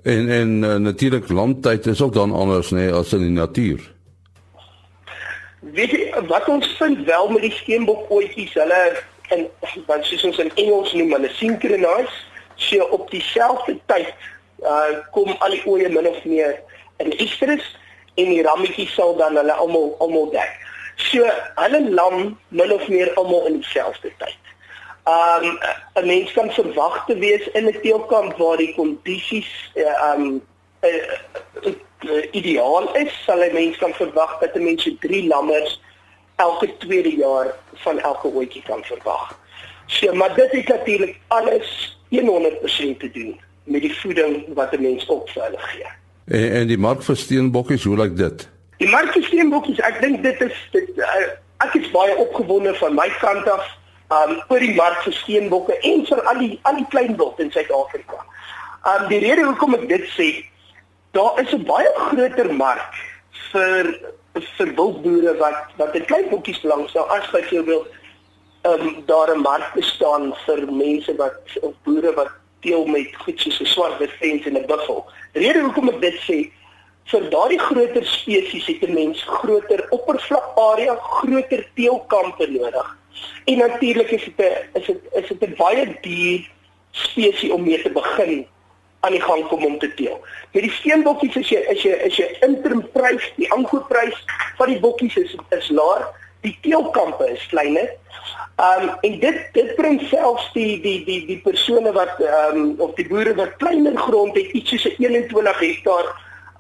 En 0.03 0.29
en 0.29 0.62
uh, 0.62 0.75
natuurlik 0.75 1.29
landtyd 1.29 1.87
is 1.87 2.03
ook 2.03 2.12
dan 2.12 2.33
anders 2.33 2.70
nê 2.70 2.77
nee, 2.77 2.92
as 2.92 3.12
in 3.12 3.18
die 3.18 3.31
natuur. 3.31 3.92
Weet 5.59 5.90
jy 5.90 6.12
wat 6.29 6.49
ons 6.49 6.66
vind 6.79 7.05
wel 7.07 7.29
met 7.29 7.42
die 7.42 7.53
steenbokkootjies, 7.53 8.55
hulle 8.55 9.03
en 9.33 9.47
wat 9.87 10.05
soos 10.05 10.25
ons 10.25 10.38
in 10.38 10.53
Engels 10.61 10.92
noem, 10.92 11.12
hulle 11.16 11.31
synchronise, 11.33 12.20
so 12.55 12.85
op 12.94 13.11
dieselfde 13.11 13.79
tyd 13.87 14.12
uh 14.64 15.01
kom 15.12 15.33
al 15.38 15.57
die 15.57 15.64
oeye 15.66 15.88
min 15.88 16.07
of 16.09 16.20
meer 16.25 16.61
in 17.03 17.11
estrus 17.18 17.64
en 18.14 18.31
die 18.31 18.44
rammetjies 18.44 18.94
sal 18.94 19.16
dan 19.16 19.37
hulle 19.40 19.53
almal 19.53 19.94
almal 20.05 20.31
dek. 20.37 20.53
So 21.11 21.27
hulle 21.59 21.81
lam 21.90 22.37
min 22.49 22.73
of 22.73 22.88
meer 22.88 23.11
almal 23.16 23.49
in 23.51 23.61
dieselfde 23.64 24.12
tyd. 24.20 24.38
Um 25.05 25.59
'n 25.95 26.07
mens 26.07 26.33
kan 26.33 26.51
verwag 26.51 27.05
te 27.07 27.19
wees 27.19 27.49
in 27.53 27.67
'n 27.67 27.81
teelkamp 27.83 28.37
waar 28.37 28.57
die 28.57 28.75
kondisies 28.75 29.73
uh, 29.75 30.14
um 30.14 30.43
uh, 30.81 32.25
ideaal 32.31 32.97
is, 32.97 33.12
sal 33.25 33.43
'n 33.45 33.53
mens 33.53 33.77
kan 33.77 33.95
verwag 33.95 34.38
dat 34.38 34.55
'n 34.55 34.64
mens 34.64 34.83
so 34.83 34.90
3 35.01 35.27
lammers 35.27 35.81
elke 36.37 36.77
tweede 36.77 37.17
jaar 37.17 37.55
van 37.75 38.01
elke 38.01 38.29
ooitjie 38.29 38.62
kan 38.62 38.85
verwag. 38.85 39.38
So 39.87 40.14
maar 40.14 40.35
dit 40.35 40.51
het 40.51 40.69
natuurlik 40.69 41.19
alles 41.29 41.99
100% 42.09 42.99
te 42.99 43.11
doen 43.12 43.40
met 43.64 43.81
die 43.81 43.95
voeding 44.01 44.45
wat 44.55 44.73
'n 44.73 44.83
mens 44.83 45.07
op 45.07 45.31
vir 45.31 45.43
hulle 45.43 45.59
gee. 45.59 45.87
En 46.25 46.53
en 46.53 46.67
die 46.67 46.79
mark 46.79 47.03
vir 47.03 47.17
steenbokkies, 47.17 47.85
hoe 47.85 47.97
lyk 47.97 48.17
dit? 48.17 48.49
Die 48.77 48.88
mark 48.88 49.12
vir 49.12 49.23
steenbokkies, 49.23 49.79
ek 49.79 50.01
dink 50.01 50.23
dit 50.23 50.40
is 50.40 50.69
dit 50.71 50.88
uh, 50.97 51.29
ek 51.57 51.75
is 51.75 51.90
baie 51.90 52.17
opgewonde 52.17 52.75
van 52.75 52.95
my 52.95 53.09
kant 53.21 53.49
af 53.49 53.79
um 54.14 54.35
oor 54.48 54.61
die 54.61 54.74
mark 54.74 55.03
vir 55.07 55.16
steenbokke 55.20 55.79
en 55.90 56.07
vir 56.09 56.22
al 56.31 56.38
die 56.42 56.53
al 56.62 56.77
die 56.81 56.88
klein 56.94 57.16
wild 57.20 57.40
in 57.40 57.53
Suid-Afrika. 57.55 58.20
Um 58.92 59.09
die 59.09 59.20
rede 59.24 59.46
hoekom 59.48 59.74
ek 59.79 59.88
dit 59.88 60.07
sê, 60.16 60.29
daar 61.16 61.40
is 61.42 61.53
'n 61.53 61.64
baie 61.64 61.90
groter 61.96 62.53
mark 62.53 62.94
vir 63.53 63.94
vir 64.57 64.74
wildboere 64.79 65.37
wat 65.38 65.77
wat 65.79 65.94
'n 65.94 66.07
klein 66.11 66.29
bokkies 66.31 66.61
belangstel 66.61 67.07
as 67.16 67.31
byvoorbeeld 67.31 67.87
um 68.72 69.05
daar 69.07 69.31
'n 69.35 69.42
mark 69.42 69.74
bestaan 69.74 70.35
vir 70.46 70.61
mense 70.72 71.16
wat 71.16 71.38
of 71.62 71.72
boere 71.85 72.12
wat 72.14 72.33
teel 72.61 72.87
met 72.87 73.16
goed 73.24 73.40
soos 73.40 73.61
'n 73.61 73.66
swart 73.66 73.98
witfens 73.98 74.46
en 74.46 74.57
'n 74.57 74.66
buffel. 74.66 75.05
Rede 75.33 75.61
hoekom 75.61 75.88
ek 75.88 76.00
dit 76.00 76.18
sê, 76.29 76.38
vir 77.12 77.31
daardie 77.31 77.59
groter 77.59 78.07
spesies 78.07 78.66
het 78.66 78.83
'n 78.83 78.94
mens 78.94 79.22
groter 79.22 79.87
oppervlak 79.90 80.46
area, 80.57 80.94
groter 80.96 81.66
teelkampe 81.74 82.46
nodig. 82.50 82.96
En 83.44 83.59
natuurlik 83.59 84.11
is 84.11 84.24
dit 84.24 84.46
'n 84.46 84.79
is 84.79 84.87
dit 84.87 85.00
is 85.12 85.29
dit 85.29 85.48
'n 85.48 85.55
baie 85.57 85.96
duur 86.00 86.50
spesies 86.90 87.50
om 87.50 87.62
mee 87.62 87.83
te 87.83 87.90
begin 87.90 88.46
aan 89.00 89.12
die 89.12 89.20
gang 89.20 89.46
kom 89.46 89.64
om 89.64 89.79
te 89.79 89.94
teel. 89.94 90.20
Met 90.53 90.62
die 90.62 90.72
steenbokkies 90.72 91.37
is 91.37 91.48
jy 91.48 91.61
is 91.74 91.83
jy 91.83 91.96
is 92.09 92.16
jy 92.16 92.29
interim 92.46 92.85
prys, 92.92 93.27
die 93.37 93.50
aankoopprys 93.53 94.24
van 94.57 94.72
die 94.72 94.81
bokkies 94.81 95.16
is 95.16 95.37
is 95.48 95.68
laag, 95.68 96.09
die 96.40 96.57
teelkampe 96.64 97.29
is 97.31 97.46
kleiner. 97.53 97.90
Um 98.57 98.88
en 99.00 99.18
dit 99.20 99.38
dit 99.53 99.74
bring 99.77 100.00
selfs 100.09 100.48
die 100.57 100.81
die 100.81 101.05
die 101.05 101.20
die 101.27 101.40
persone 101.44 101.92
wat 101.92 102.20
um 102.20 102.74
of 102.79 102.94
die 102.94 103.09
boere 103.09 103.35
wat 103.35 103.57
kleiner 103.57 103.96
grond 104.07 104.37
het, 104.37 104.53
iets 104.53 104.70
soos 104.70 104.87
'n 104.88 105.03
21 105.03 105.59
hektaar 105.59 106.07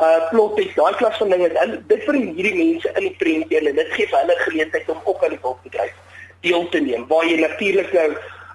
uh 0.04 0.28
plot 0.30 0.58
het, 0.58 0.74
daai 0.76 0.94
klas 0.94 1.16
van 1.16 1.30
dinge. 1.30 1.80
Dit 1.86 2.04
bring 2.04 2.34
hierdie 2.34 2.56
mense 2.60 2.92
in 2.94 3.08
die 3.08 3.16
teen 3.18 3.66
en 3.66 3.74
dit 3.74 3.92
gee 3.96 4.06
vir 4.06 4.18
hulle 4.18 4.36
geleentheid 4.46 4.88
om 4.90 5.00
ook 5.04 5.24
aan 5.24 5.36
die 5.38 5.44
bokbedryf 5.46 5.94
deel 6.44 6.68
te 6.68 6.80
neem. 6.84 7.08
Waar 7.08 7.26
jy 7.26 7.40
natuurlik 7.40 7.92
nou 7.92 8.08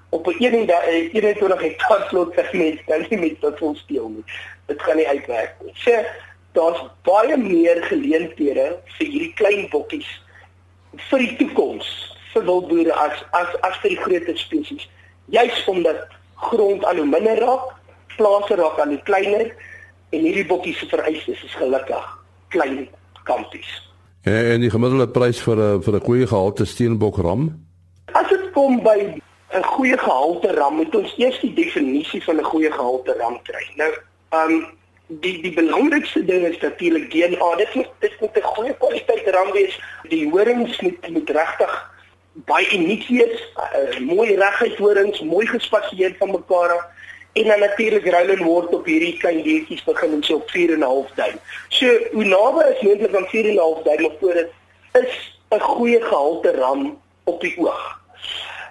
op 0.09 0.27
'n 0.27 0.37
21 0.39 1.61
hektaar 1.61 2.07
plot 2.09 2.33
vir 2.33 2.49
mense 2.53 2.83
kan 2.85 3.05
nie 3.09 3.19
met 3.19 3.39
tot 3.41 3.57
vol 3.57 3.75
steel 3.75 4.09
nie. 4.09 4.23
Dit 4.65 4.81
gaan 4.81 4.95
nie 4.95 5.07
uitwerk 5.07 5.55
nie. 5.63 5.73
So 5.75 5.91
daar's 6.51 6.81
baie 7.03 7.37
meer 7.37 7.83
geleenthede 7.83 8.79
vir 8.97 9.07
hierdie 9.07 9.33
klein 9.33 9.67
bokkies 9.69 10.09
vir 11.09 11.19
die 11.19 11.35
toekoms 11.35 11.89
vir 12.33 12.45
wildboere 12.45 12.93
as 12.93 13.23
as 13.31 13.53
as 13.61 13.77
vir 13.81 13.89
die 13.89 14.01
groter 14.01 14.37
spesies. 14.37 14.89
Juist 15.25 15.67
omdat 15.67 16.07
grond 16.35 16.85
al 16.85 16.95
hoe 16.95 17.05
minder 17.05 17.37
raak, 17.39 17.75
plase 18.17 18.55
raak 18.55 18.79
al 18.79 18.95
hoe 18.95 19.03
kleiner 19.03 19.53
en 20.09 20.19
hierdie 20.25 20.45
bokkies 20.45 20.79
se 20.79 20.87
vereistes 20.89 21.43
is 21.43 21.55
gelukkig 21.55 22.05
klein 22.47 22.87
kampies. 23.23 23.69
Ja, 24.25 24.41
en 24.53 24.61
die 24.61 24.69
gemiddelde 24.69 25.07
prys 25.07 25.41
vir 25.41 25.57
'n 25.57 25.81
vir 25.81 25.95
'n 25.95 26.05
goeie 26.05 26.27
gehalte 26.27 26.65
steenbok 26.65 27.17
ram? 27.17 27.68
Kom 28.53 28.83
by 28.83 29.21
'n 29.51 29.63
goeie 29.63 29.97
gehalte 29.97 30.53
ram, 30.53 30.75
moet 30.75 30.95
ons 30.95 31.13
eers 31.17 31.39
die 31.39 31.53
definisie 31.53 32.23
van 32.23 32.37
'n 32.37 32.43
goeie 32.43 32.71
gehalte 32.71 33.13
ram 33.17 33.41
kry. 33.41 33.65
Nou, 33.75 33.93
ehm 34.29 34.51
um, 34.51 34.65
die 35.07 35.41
die 35.41 35.53
belangrikste 35.53 36.25
ding 36.25 36.45
is 36.45 36.59
natuurlik 36.59 37.11
DNA. 37.11 37.55
Dit 37.55 37.73
moet 37.75 37.89
dit 37.99 38.19
moet 38.19 38.37
'n 38.37 38.41
goeie 38.41 38.73
kwaliteit 38.73 39.27
ram 39.27 39.51
wees. 39.51 39.79
Die 40.09 40.29
horings 40.29 40.81
moet 40.81 41.09
moet 41.09 41.29
regtig 41.29 41.91
baie 42.33 42.67
uniek 42.71 43.07
wees, 43.07 43.41
uh, 43.57 43.99
mooi 43.99 44.35
reguit 44.35 44.77
horings, 44.77 45.21
mooi 45.21 45.47
gespasieer 45.47 46.15
van 46.19 46.31
mekaar 46.31 46.71
af 46.71 46.85
en 47.33 47.47
dan 47.47 47.59
natuurlik 47.59 48.05
Roland 48.05 48.39
word 48.39 48.73
op 48.73 48.85
hierdie 48.85 49.17
klein 49.17 49.41
diertjies 49.43 49.83
begin 49.83 50.23
so 50.23 50.35
op 50.35 50.49
4 50.49 50.73
en 50.73 50.79
'n 50.79 50.81
half 50.81 51.11
duim. 51.15 51.37
So 51.67 51.85
hoe 52.11 52.23
naby 52.23 52.63
is 52.73 52.81
moontlik 52.81 53.15
aan 53.15 53.27
4 53.27 53.45
en 53.45 53.53
'n 53.53 53.57
half 53.57 53.81
duim 53.83 54.11
voor 54.19 54.33
dit 54.33 54.51
is 54.91 55.39
'n 55.49 55.59
goeie 55.59 56.01
gehalte 56.01 56.51
ram 56.51 57.01
op 57.23 57.41
die 57.41 57.57
oog. 57.57 57.98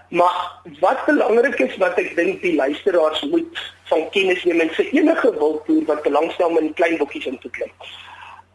Maar 0.08 0.52
wat 0.80 1.04
belangrik 1.06 1.58
is 1.58 1.76
wat 1.76 1.98
ek 2.00 2.14
dink 2.16 2.40
die 2.40 2.54
luisteraars 2.56 3.20
moet 3.28 3.60
van 3.90 4.06
kennis 4.10 4.44
neem 4.44 4.60
en 4.64 4.70
vir 4.72 4.88
enige 4.96 5.32
wildboer 5.36 5.84
wat 5.90 6.02
belangstel 6.02 6.48
om 6.48 6.58
in 6.58 6.72
klein 6.74 6.96
bokkies 6.96 7.26
in 7.28 7.38
te 7.38 7.50
klim. 7.50 7.72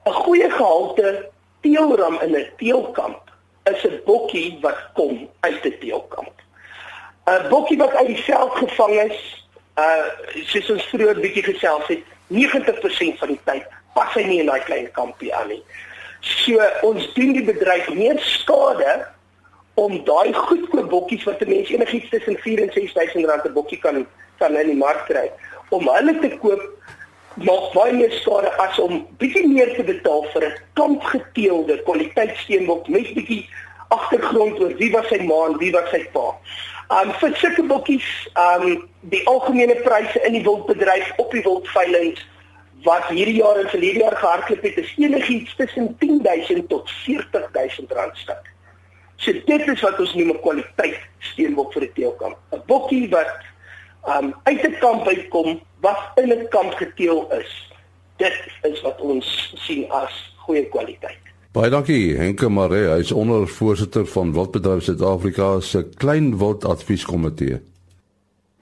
'n 0.05 0.11
Goeie 0.11 0.49
gehalte 0.49 1.29
teelram 1.61 2.17
in 2.21 2.35
'n 2.35 2.49
teelkamp 2.57 3.29
is 3.63 3.85
'n 3.85 4.01
bokkie 4.05 4.57
wat 4.61 4.81
kom 4.93 5.29
uit 5.39 5.65
'n 5.65 5.77
teelkamp. 5.79 6.33
'n 7.29 7.49
Bokkie 7.49 7.77
wat 7.77 7.93
uit 7.95 8.19
veld 8.19 8.51
gevang 8.51 8.95
is 9.01 9.47
uh 9.77 10.05
soos 10.45 10.69
ons 10.69 10.83
vroeër 10.83 11.19
bietjie 11.19 11.43
gesels 11.43 11.87
het, 11.87 12.03
90% 12.27 13.17
van 13.19 13.27
die 13.27 13.39
tyd 13.43 13.65
pas 13.93 14.13
hy 14.13 14.23
nie 14.23 14.39
in 14.39 14.49
daai 14.49 14.61
klein 14.65 14.91
kampie 14.91 15.33
aan 15.35 15.47
nie. 15.47 15.63
So 16.21 16.61
ons 16.81 17.13
doen 17.13 17.33
die 17.33 17.45
bedryf 17.45 17.89
meer 17.93 18.19
skade 18.19 19.05
om 19.73 20.03
daai 20.05 20.33
goedkoop 20.33 20.89
bokkies 20.89 21.23
wat 21.23 21.41
'n 21.41 21.49
mens 21.49 21.69
enigiets 21.69 22.09
tussen 22.09 22.37
4 22.37 22.61
en 22.61 22.71
6000 22.73 23.25
rand 23.25 23.45
'n 23.45 23.53
bokkie 23.53 23.79
kan 23.79 24.05
kan 24.37 24.55
in 24.55 24.67
die 24.67 24.75
mark 24.75 25.05
kry, 25.05 25.31
om 25.69 25.87
hulle 25.87 26.19
te 26.19 26.37
koop 26.37 26.61
maak 27.35 27.73
baie 27.73 27.93
meer 27.93 28.11
skade 28.11 28.51
as 28.61 28.79
om 28.79 29.07
bietjie 29.17 29.47
meer 29.47 29.73
te 29.75 29.83
betaal 29.83 30.25
vir 30.33 30.43
'n 30.45 30.57
klomp 30.73 31.03
geteelde 31.03 31.81
kwaliteit 31.83 32.37
steenbok 32.37 32.87
met 32.87 33.13
bietjie 33.13 33.49
agtergrond 33.87 34.59
oor 34.59 34.75
wie 34.77 34.91
was 34.91 35.07
sy 35.07 35.19
ma 35.23 35.45
en 35.47 35.57
wie 35.57 35.71
was 35.71 35.89
sy 35.89 36.03
pa. 36.13 36.37
Um 37.01 37.13
vir 37.21 37.35
sulke 37.35 37.63
bokkies, 37.63 38.09
um 38.37 38.89
die 39.01 39.23
algemene 39.27 39.75
pryse 39.75 40.21
in 40.27 40.33
die 40.33 40.43
wildbedryf 40.43 41.11
op 41.17 41.31
die 41.31 41.41
wildveiling 41.41 42.17
wat 42.83 43.07
hierdie 43.07 43.39
jaar 43.39 43.57
en 43.57 43.69
verlede 43.69 43.99
jaar 43.99 44.15
gehardloop 44.15 44.61
het, 44.61 44.77
is 44.77 44.93
enigiets 44.97 45.55
tussen 45.55 45.95
10000 45.99 46.69
tot 46.69 46.89
40000 47.05 47.91
rand 47.91 48.17
stuk. 48.17 48.52
So 49.23 49.31
dit 49.31 49.67
is 49.67 49.81
wat 49.81 49.99
ons 49.99 50.13
noem 50.19 50.31
'n 50.35 50.41
kwaliteit 50.43 50.99
steenbok 51.19 51.73
vir 51.73 51.83
'n 51.83 51.93
teelkamp. 51.95 52.37
'n 52.51 52.61
Bokkie 52.67 53.09
wat 53.09 53.39
um 54.05 54.33
uit 54.43 54.63
'n 54.63 54.75
kamp 54.79 55.07
uitkom 55.07 55.61
wat 55.79 56.11
in 56.15 56.31
'n 56.31 56.47
kamp 56.49 56.73
geteel 56.73 57.31
is. 57.31 57.51
Dit 58.17 58.35
is 58.61 58.81
wat 58.81 59.01
ons 59.01 59.53
sien 59.55 59.89
as 59.91 60.35
goeie 60.35 60.65
kwaliteit. 60.65 61.23
Baie 61.51 61.69
dankie 61.69 62.17
Henke 62.17 62.49
Maree, 62.49 62.89
hy 62.89 62.99
is 62.99 63.11
ondervoorsitter 63.11 64.05
van 64.05 64.33
Wildbedryf 64.33 64.83
Suid-Afrika 64.83 65.59
se 65.59 65.89
Klein 65.97 66.37
Wild 66.37 66.65
Advieskomitee. 66.65 67.61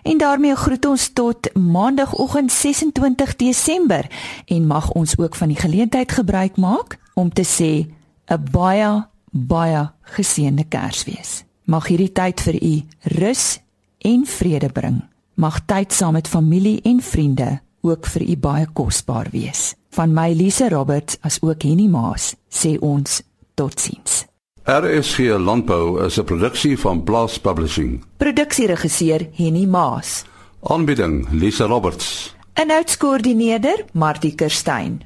En 0.02 0.18
daarmee 0.18 0.56
groet 0.56 0.86
ons 0.86 1.14
tot 1.14 1.54
maandagooggend 1.54 2.52
26 2.52 3.36
Desember 3.36 4.06
en 4.46 4.68
mag 4.68 4.92
ons 4.92 5.18
ook 5.18 5.36
van 5.36 5.48
die 5.48 5.58
geleentheid 5.58 6.12
gebruik 6.12 6.58
maak 6.58 6.98
om 7.14 7.34
te 7.34 7.46
sê 7.46 7.88
'n 8.34 8.48
baie 8.52 9.11
baie 9.32 9.90
geseënde 10.16 10.68
Kersfees. 10.70 11.44
Mag 11.66 11.88
hierdie 11.88 12.12
tyd 12.12 12.42
vir 12.42 12.58
u 12.62 12.74
rus 13.18 13.60
en 13.98 14.26
vrede 14.28 14.70
bring. 14.70 15.02
Mag 15.36 15.62
tyd 15.66 15.94
saam 15.94 16.14
met 16.14 16.28
familie 16.28 16.82
en 16.84 17.02
vriende 17.02 17.60
ook 17.82 18.06
vir 18.06 18.22
u 18.30 18.38
baie 18.38 18.68
kosbaar 18.74 19.32
wees. 19.32 19.74
Van 19.92 20.14
my 20.14 20.32
Lise 20.34 20.70
Roberts 20.70 21.18
as 21.22 21.40
ook 21.42 21.64
Henny 21.64 21.88
Maas 21.88 22.36
sê 22.50 22.78
ons 22.80 23.22
totsiens. 23.56 24.26
RSG 24.64 25.38
Landbou 25.40 26.06
is 26.06 26.18
'n 26.20 26.24
produksie 26.24 26.78
van 26.80 27.04
Blast 27.04 27.42
Publishing. 27.42 28.04
Produksieregisseur 28.18 29.28
Henny 29.34 29.66
Maas. 29.66 30.24
Aanbieding 30.62 31.28
Lise 31.32 31.64
Roberts. 31.64 32.36
En 32.54 32.72
uitskoördineerder 32.72 33.86
Martie 33.94 34.36
Kerstyn. 34.36 35.02